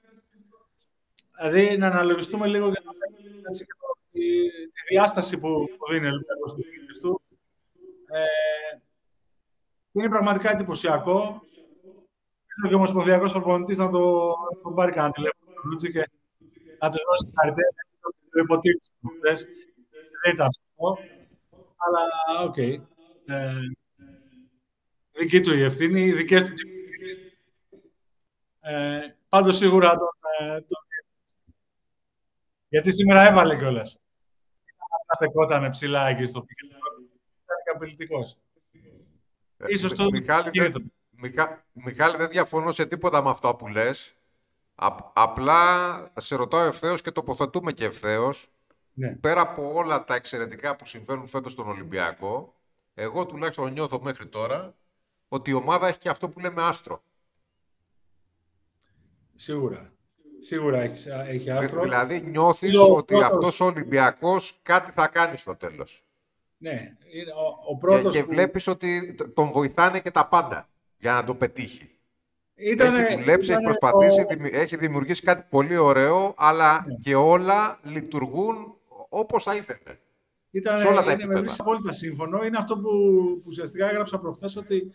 [1.38, 2.92] Δηλαδή να αναλογιστούμε λίγο για το
[3.50, 3.74] έτσι, και
[4.12, 4.20] τη,
[4.74, 7.22] τη διάσταση που, που δίνει ο Ολυμπιακός στι του.
[8.12, 8.78] Ε,
[9.92, 11.42] είναι πραγματικά εντυπωσιακό.
[12.58, 14.34] Είναι και ο Ομοσπονδιακός Προπονητής να το,
[14.64, 16.10] τον πάρει κανένα τηλέφωνο και
[16.80, 17.68] να του δώσει χαρακτήρα.
[18.32, 18.92] Το υποτίμησε
[20.24, 20.98] Δεν ήταν αυτό.
[21.84, 22.04] Αλλά
[22.44, 22.56] οκ.
[22.58, 22.82] Okay.
[23.26, 23.62] Ε,
[25.12, 26.54] δική του η ευθύνη, οι δικές του
[28.60, 29.00] ε,
[29.30, 30.78] Πάντως σίγουρα τον, ε, τον...
[32.70, 34.00] Γιατί σήμερα έβαλε κιόλας.
[35.16, 36.58] Στεκόταν ψηλά εκεί στο pick.
[36.64, 38.26] Ήταν καταπληκτικό.
[39.58, 40.92] Ε, ίσως το Μιχάλη, δεν,
[41.72, 44.16] Μιχάλη, δεν διαφωνώ σε τίποτα με αυτό που λες.
[45.14, 48.48] απλά σε ρωτάω ευθέως και τοποθετούμε και ευθέως.
[48.94, 49.16] Ναι.
[49.16, 52.56] Πέρα από όλα τα εξαιρετικά που συμβαίνουν φέτος στον Ολυμπιακό,
[52.94, 54.76] εγώ τουλάχιστον νιώθω μέχρι τώρα
[55.28, 57.04] ότι η ομάδα έχει και αυτό που λέμε άστρο.
[59.42, 59.94] Σίγουρα.
[60.40, 61.82] Σίγουρα έχεις, έχει άστρο.
[61.82, 66.04] Δηλαδή νιώθεις ότι αυτό αυτός ο Ολυμπιακός κάτι θα κάνει στο τέλος.
[66.58, 71.14] Ναι, είναι ο, ο πρώτος και, και βλέπεις ότι τον βοηθάνε και τα πάντα για
[71.14, 71.90] να το πετύχει.
[72.56, 76.94] Ήτανε, έχει δουλέψει, έχει προσπαθήσει, έχει δημιουργήσει κάτι πολύ ωραίο, αλλά ναι.
[77.04, 78.78] και όλα λειτουργούν
[79.10, 79.98] όπως θα ήθελε.
[80.52, 82.46] Ήταν, όλα τα είναι με απόλυτα σύμφωνο.
[82.46, 82.90] Είναι αυτό που,
[83.42, 84.92] που ουσιαστικά έγραψα προχθές ότι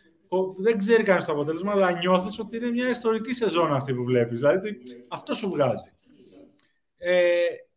[0.59, 4.41] δεν ξέρει κανείς το αποτέλεσμα, αλλά νιώθεις ότι είναι μια ιστορική σεζόν αυτή που βλέπεις.
[4.41, 4.77] Δηλαδή
[5.09, 5.93] αυτό σου βγάζει.
[6.97, 7.21] Ε,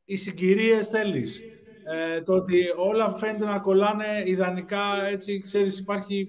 [0.05, 1.41] οι συγκυρίες θέλεις.
[1.83, 6.27] Ε, το ότι όλα φαίνεται να κολλάνε ιδανικά, έτσι ξέρεις, υπάρχει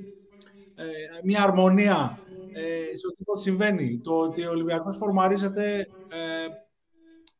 [0.75, 0.85] ε,
[1.25, 2.19] μια αρμονία
[2.53, 4.01] ε, σε οτιδήποτε συμβαίνει.
[4.05, 6.47] Το ότι ο Ολυμπιακός φορμαρίζεται ε,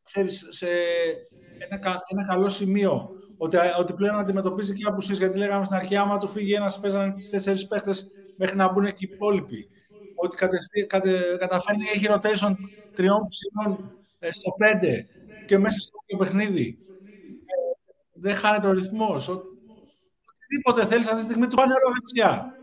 [0.03, 0.67] ξέρεις, σε
[1.69, 3.09] ένα, ένα καλό σημείο.
[3.37, 7.13] Ότι, ότι πλέον αντιμετωπίζει και απουσίες, γιατί λέγαμε στην αρχή, άμα του φύγει ένας, παίζανε
[7.13, 8.07] τις τέσσερις παίχτες
[8.39, 9.69] μέχρι να μπουν και οι υπόλοιποι.
[10.15, 10.35] Ότι
[10.87, 12.53] κατε, καταφέρνει, έχει rotation
[12.93, 15.07] τριών ψηλών ε, στο πέντε
[15.45, 16.77] και μέσα στο παιχνίδι.
[17.45, 17.53] Ε,
[18.13, 19.27] δεν χάνεται ο ρυθμός.
[19.27, 22.53] Οτιδήποτε θέλεις αυτή τη στιγμή του πάνε δεξιά.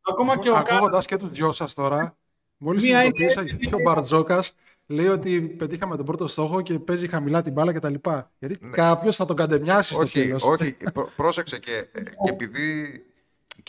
[0.00, 2.16] Ακόμα και ο Ακούγοντας και του Τζιώσα τώρα,
[2.56, 4.54] μόλις συνειδητοποίησα γιατί ο Μπαρτζόκας
[4.86, 7.94] λέει ότι πετύχαμε τον πρώτο στόχο και παίζει χαμηλά την μπάλα κτλ.
[8.38, 8.70] Γιατί ναι.
[8.70, 10.42] κάποιος θα τον καντεμιάσει στο όχι, τέλος.
[10.42, 10.76] Όχι,
[11.16, 11.86] πρόσεξε και,
[12.24, 13.04] και, επειδή,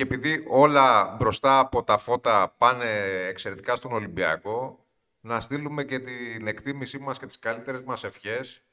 [0.02, 2.86] και επειδή όλα μπροστά από τα φώτα πάνε
[3.28, 4.86] εξαιρετικά στον Ολυμπιακό,
[5.22, 8.64] να στείλουμε και την εκτίμησή μας και τις καλύτερες μας ευχές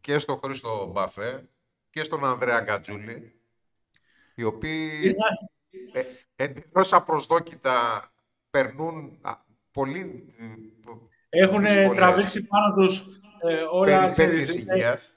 [0.00, 1.48] και στον Χρήστο Μπαφέ
[1.90, 3.40] και στον Ανδρέα Γκατζούλη,
[4.34, 5.14] οι οποίοι
[5.92, 6.02] ε,
[6.36, 8.10] εντελώς απροσδόκητα
[8.50, 9.20] περνούν
[9.70, 10.34] πολύ
[11.28, 11.64] Έχουν
[11.94, 13.06] τραβήξει πάνω τους
[13.48, 15.14] ε, όλα ξέρεις, υγείας.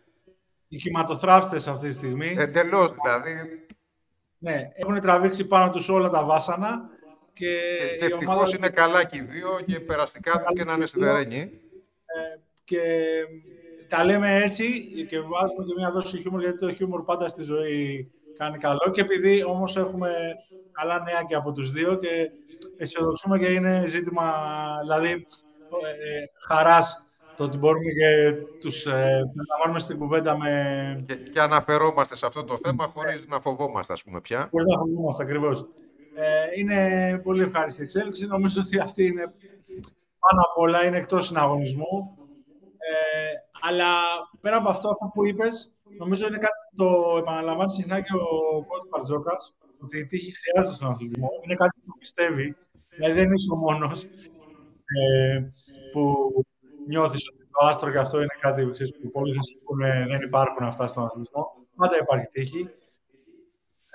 [0.68, 2.36] οι κυματοθράφτες αυτή τη στιγμή.
[2.38, 3.68] Εντελώς δηλαδή.
[4.40, 6.90] Ναι, έχουν τραβήξει πάνω τους όλα τα βάσανα.
[7.34, 7.60] Και,
[8.00, 11.40] και ευτυχώς είναι καλά και οι δύο και περαστικά τους και να είναι σιδερένοι.
[11.40, 12.82] Ε, και
[13.88, 18.12] τα λέμε έτσι και βάζουμε και μια δόση χιούμορ, γιατί το χιούμορ πάντα στη ζωή
[18.38, 18.92] κάνει καλό.
[18.92, 20.12] Και επειδή όμως έχουμε
[20.72, 22.32] καλά νέα και από τους δύο και
[22.78, 24.34] αισιοδοξούμε και είναι ζήτημα,
[24.82, 27.09] δηλαδή, ε, χαράς
[27.40, 29.32] το ότι μπορούμε και τους ε,
[29.78, 31.04] στην κουβέντα με...
[31.08, 34.48] Και, και αναφερόμαστε σε αυτό το θέμα χωρίς να φοβόμαστε, ας πούμε, πια.
[34.52, 35.66] Χωρίς να φοβόμαστε, ακριβώς.
[36.16, 36.78] Ε, είναι
[37.24, 38.26] πολύ ευχάριστη εξέλιξη.
[38.26, 39.34] Νομίζω ότι αυτή είναι
[40.20, 42.18] πάνω απ' όλα, είναι εκτός συναγωνισμού.
[42.78, 43.32] Ε,
[43.62, 43.86] αλλά
[44.42, 48.64] πέρα από αυτό, αυτό που είπες, νομίζω είναι κάτι που το επαναλαμβάνει συχνά και ο
[48.68, 51.30] Κώστας Παρτζόκας, ότι η τύχη χρειάζεται στον αθλητισμό.
[51.44, 52.56] Είναι κάτι που πιστεύει.
[52.96, 54.04] Δηλαδή δεν είσαι ο μόνος
[55.00, 55.40] ε,
[55.92, 56.32] που
[56.90, 60.06] νιώθεις ότι το άστρο και αυτό είναι κάτι που, ξέρεις, που πολλοί θα σου πούνε
[60.10, 61.44] δεν υπάρχουν αυτά στον αθλητισμό.
[61.76, 62.70] Πάντα υπάρχει τύχη.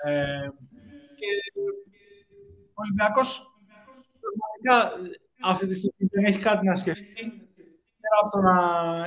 [0.03, 0.47] Ε,
[1.19, 1.31] και
[2.73, 3.29] ο Ολυμπιακός
[4.25, 4.75] πραγματικά
[5.41, 7.23] αυτή τη στιγμή δεν έχει κάτι να σκεφτεί
[8.01, 8.57] πέρα από το να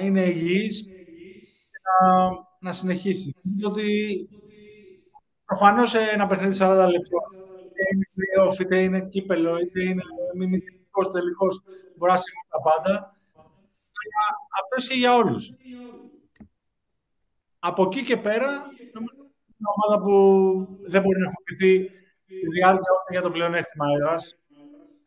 [0.02, 0.82] είναι υγιής
[1.70, 2.28] και να,
[2.60, 3.34] να συνεχίσει.
[3.42, 3.84] Διότι
[5.44, 7.24] προφανώς ένα παιχνίδι 40 λεπτών,
[7.66, 10.02] είτε είναι playoff, είτε είναι κύπελο, είτε είναι
[10.34, 11.62] μιμητικό τελικός,
[11.96, 13.17] μπορεί να συμβεί τα πάντα.
[14.00, 14.22] Αλλά
[14.60, 15.54] αυτός ισχύει για όλους.
[17.58, 18.48] Από εκεί και πέρα,
[18.92, 20.14] νομίζω είναι μια ομάδα που
[20.92, 21.90] δεν μπορεί να φοβηθεί
[22.26, 24.14] τη διάρκεια όχι για το πλεονέκτημα έδρα.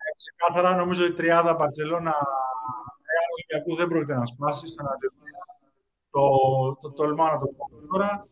[0.04, 2.14] Ε, ξεκάθαρα νομίζω η τριάδα Μπαρσελόνα
[3.34, 4.68] Ολυμπιακού δεν πρόκειται να σπάσει.
[4.68, 4.86] Στον
[6.10, 6.22] το,
[6.82, 8.28] το τολμάω να το πω τώρα.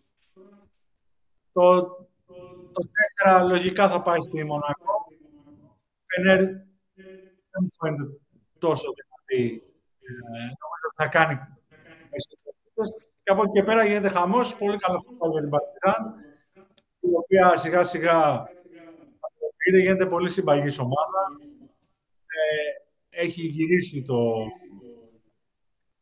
[1.52, 1.82] Το,
[2.72, 2.82] το
[3.26, 5.08] 4 λογικά θα πάει στη Μονακό.
[6.06, 6.40] Φενέρ
[7.50, 8.20] δεν μου φαίνεται
[8.58, 9.69] τόσο δυνατή.
[10.10, 11.36] Ε, νομίζω ότι θα κάνει
[13.30, 14.56] και από εκεί και πέρα γίνεται χαμός.
[14.56, 16.16] Πολύ καλό φούτμπολ για την Παρτιζάν,
[17.00, 18.48] η οποία σιγά σιγά
[19.68, 21.22] είναι, γίνεται πολύ συμπαγής ομάδα.
[22.26, 24.34] Ε, έχει γυρίσει το,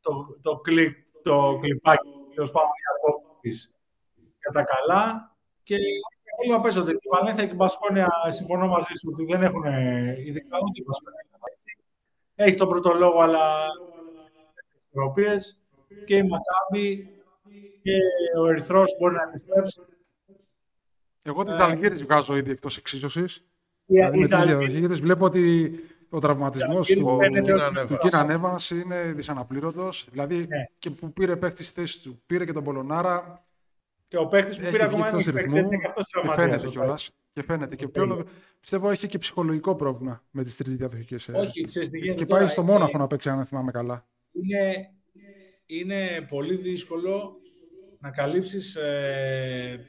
[0.01, 2.69] το, το, κλικ, το κλιπάκι, τέλος πάντων,
[3.41, 3.69] για
[4.39, 5.35] για τα καλά.
[5.63, 5.75] Και
[6.41, 6.91] όλοι να παίζονται.
[6.91, 9.63] Και η Βαλένθια και η Μπασκόνια, συμφωνώ μαζί σου ότι δεν έχουν
[10.25, 11.25] ειδικά ούτε η Μπασκόνια.
[12.35, 13.65] Έχει τον πρώτο λόγο, αλλά
[16.05, 17.09] και η Μακάμπη
[17.81, 17.97] και
[18.39, 19.81] ο Ερυθρός μπορεί να επιστρέψει.
[21.23, 23.45] Εγώ την Αλγύρης βγάζω ήδη εκτός εξίσωσης.
[23.85, 24.25] Δηλαδή
[24.81, 25.71] με τις βλέπω ότι
[26.09, 27.19] ο τραυματισμός του,
[27.87, 30.07] του Κίνα είναι δυσαναπλήρωτος.
[30.11, 30.65] Δηλαδή ναι.
[30.79, 32.21] και που πήρε παίχτης στη θέση του.
[32.25, 33.45] Πήρε και τον Πολωνάρα.
[34.07, 35.69] Και ο παίχτης που πήρε ακόμα ένα ρυθμού.
[36.23, 37.11] Και φαίνεται κιόλας.
[37.33, 37.75] Και φαίνεται.
[37.75, 38.27] Και πλέον
[38.59, 41.27] πιστεύω έχει και ψυχολογικό πρόβλημα με τις τρεις διαδοχικές.
[41.27, 44.05] Ε, Όχι, ξέρεις τι Και πάει στο Μόναχο να παίξει, αν θυμάμαι καλά.
[44.41, 44.91] Είναι,
[45.65, 47.39] είναι πολύ δύσκολο
[47.99, 49.85] να καλύψεις ε,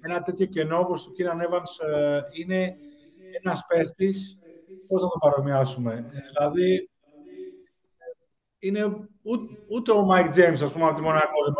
[0.00, 2.76] ένα τέτοιο κενό όπως του Κίναν Evans ε, είναι
[3.42, 4.38] ένας παίχτης
[4.86, 6.90] πώς να το παρομοιάσουμε; Ε, δηλαδή,
[8.58, 9.08] είναι
[9.68, 11.52] ούτε, ο Μάικ Τζέιμς, ας πούμε, από τη Μονακό δεν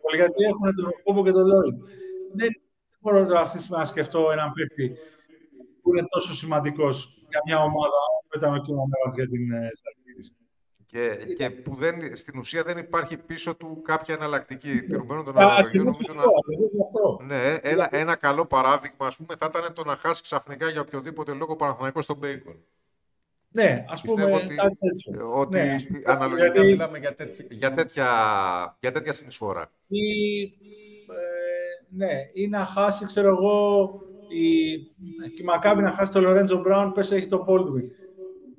[0.00, 1.76] μπορεί γιατί έχουν τον Οκόμπο και τον Λόιντ.
[2.34, 2.48] Δεν
[3.00, 4.96] μπορώ αυτή τη στιγμή να σκεφτώ έναν παίκτη
[5.82, 9.70] που είναι τόσο σημαντικός για μια ομάδα που ήταν ο κοινωνικό για την ε,
[10.96, 14.82] και, και που δεν, στην ουσία δεν υπάρχει πίσω του κάποια εναλλακτική.
[14.82, 16.14] Τηρουμένων των αναλογιών, νομίζω
[17.18, 17.26] να...
[17.26, 21.32] Ναι, ένα, ένα καλό παράδειγμα, ας πούμε, θα ήταν το να χάσει ξαφνικά για οποιοδήποτε
[21.32, 22.64] λόγο Παναθηναϊκός στον Μπέικον.
[23.48, 24.54] Ναι, ας πούμε, ότι,
[25.34, 26.66] ότι ναι, αναλογικά γιατί...
[26.66, 28.06] μιλάμε για τέτοια, για, τέτοια,
[28.80, 29.70] για τέτοια συνεισφορά.
[29.86, 30.46] Ή, ε,
[31.88, 33.88] ναι, ή να χάσει, ξέρω εγώ,
[34.28, 34.72] η,
[35.38, 37.88] η Μακάμπη να χάσει τον Λορέντζο Μπράουν, πες έχει τον Baldwin.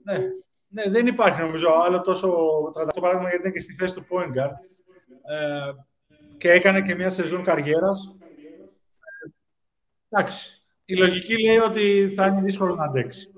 [0.04, 0.20] Ναι,
[0.68, 2.38] ναι, δεν υπάρχει νομίζω άλλο τόσο
[2.74, 4.54] τραντακτό παράδειγμα γιατί είναι και στη θέση του point guard.
[5.32, 5.72] Ε,
[6.38, 8.16] και έκανε και μια σεζόν καριέρας.
[8.20, 9.30] Ε,
[10.10, 10.62] εντάξει.
[10.86, 13.32] Η λογική λέει ότι θα είναι δύσκολο να αντέξει.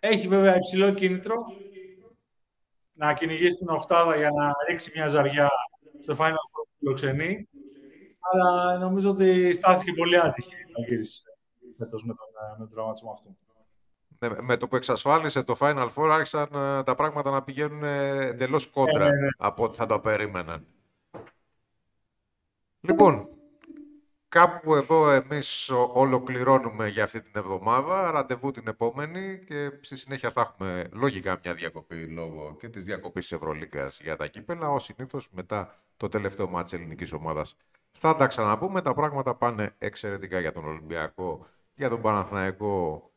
[0.00, 1.36] Έχει βέβαια υψηλό κίνητρο
[2.92, 5.50] να κυνηγήσει την οχτάδα για να ρίξει μια ζαριά
[6.02, 7.48] στο Final Four του φιλοξενεί.
[8.20, 11.22] Αλλά νομίζω ότι στάθηκε πολύ άτυχη να γύρισε
[11.80, 12.26] φέτος με τον,
[12.58, 13.36] με τον τραυματισμό αυτού.
[14.20, 18.66] Ναι, με το που εξασφάλισε το Final Four άρχισαν ε, τα πράγματα να πηγαίνουν εντελώς
[18.66, 19.28] κόντρα ναι, ναι, ναι.
[19.38, 20.66] από ό,τι θα το περίμεναν.
[22.80, 23.28] Λοιπόν,
[24.28, 28.10] κάπου εδώ εμείς ολοκληρώνουμε για αυτή την εβδομάδα.
[28.10, 33.32] Ραντεβού την επόμενη και στη συνέχεια θα έχουμε λογικά μια διακοπή λόγω και της διακοπής
[33.32, 34.70] Ευρωλίκας για τα κύπελα.
[34.70, 37.56] Ως συνήθως μετά το τελευταίο μάτς ελληνικής ομάδας
[37.90, 38.82] θα τα ξαναπούμε.
[38.82, 43.09] Τα πράγματα πάνε εξαιρετικά για τον Ολυμπιακό, για τον Παναθηναϊκό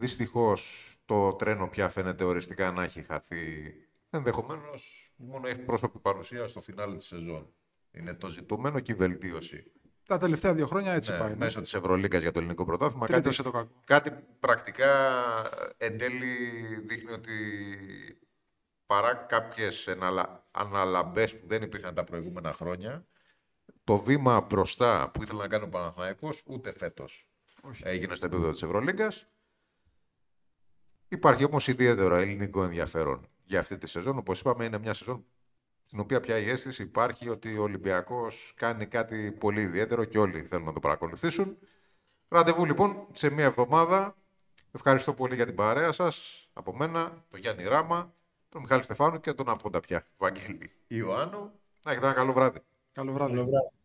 [0.00, 3.74] Δυστυχώς το τρένο πια φαίνεται οριστικά να έχει χαθεί.
[4.10, 7.52] Ενδεχομένως μόνο έχει πρόσωπη παρουσία στο φινάλε της σεζόν.
[7.90, 9.72] Είναι το ζητούμενο και η βελτίωση.
[10.06, 11.28] Τα τελευταία δύο χρόνια έτσι ναι, πάει.
[11.28, 11.36] Ναι.
[11.36, 13.06] Μέσω της Ευρωλίγκας για το ελληνικό πρωτάθλημα.
[13.06, 15.22] Κάτι, το κάτι πρακτικά
[15.76, 16.36] εν τέλει
[16.86, 17.32] δείχνει ότι
[18.86, 19.88] παρά κάποιες
[20.50, 23.06] αναλαμπές που δεν υπήρχαν τα προηγούμενα χρόνια,
[23.84, 27.28] το βήμα μπροστά που ήθελε να κάνει ο Παναθηναϊκός ούτε φέτος
[27.82, 29.28] έγινε στο επίπεδο της Ευρωλίγκας.
[31.12, 34.18] Υπάρχει όμως ιδιαίτερο ελληνικό ενδιαφέρον για αυτή τη σεζόν.
[34.18, 35.24] Όπως είπαμε, είναι μια σεζόν
[35.84, 40.42] στην οποία πια η αίσθηση υπάρχει ότι ο Ολυμπιακός κάνει κάτι πολύ ιδιαίτερο και όλοι
[40.42, 41.58] θέλουν να το παρακολουθήσουν.
[42.28, 44.16] Ραντεβού λοιπόν σε μία εβδομάδα.
[44.72, 46.48] Ευχαριστώ πολύ για την παρέα σας.
[46.52, 48.14] Από μένα, τον Γιάννη Ράμα,
[48.48, 51.50] τον Μιχάλη Στεφάνου και τον Απόντα πια, Βαγγέλη Ιωάννου.
[51.82, 52.58] Να έχετε ένα καλό βράδυ.
[52.92, 53.34] Καλό βράδυ.
[53.34, 53.79] Καλό βράδυ.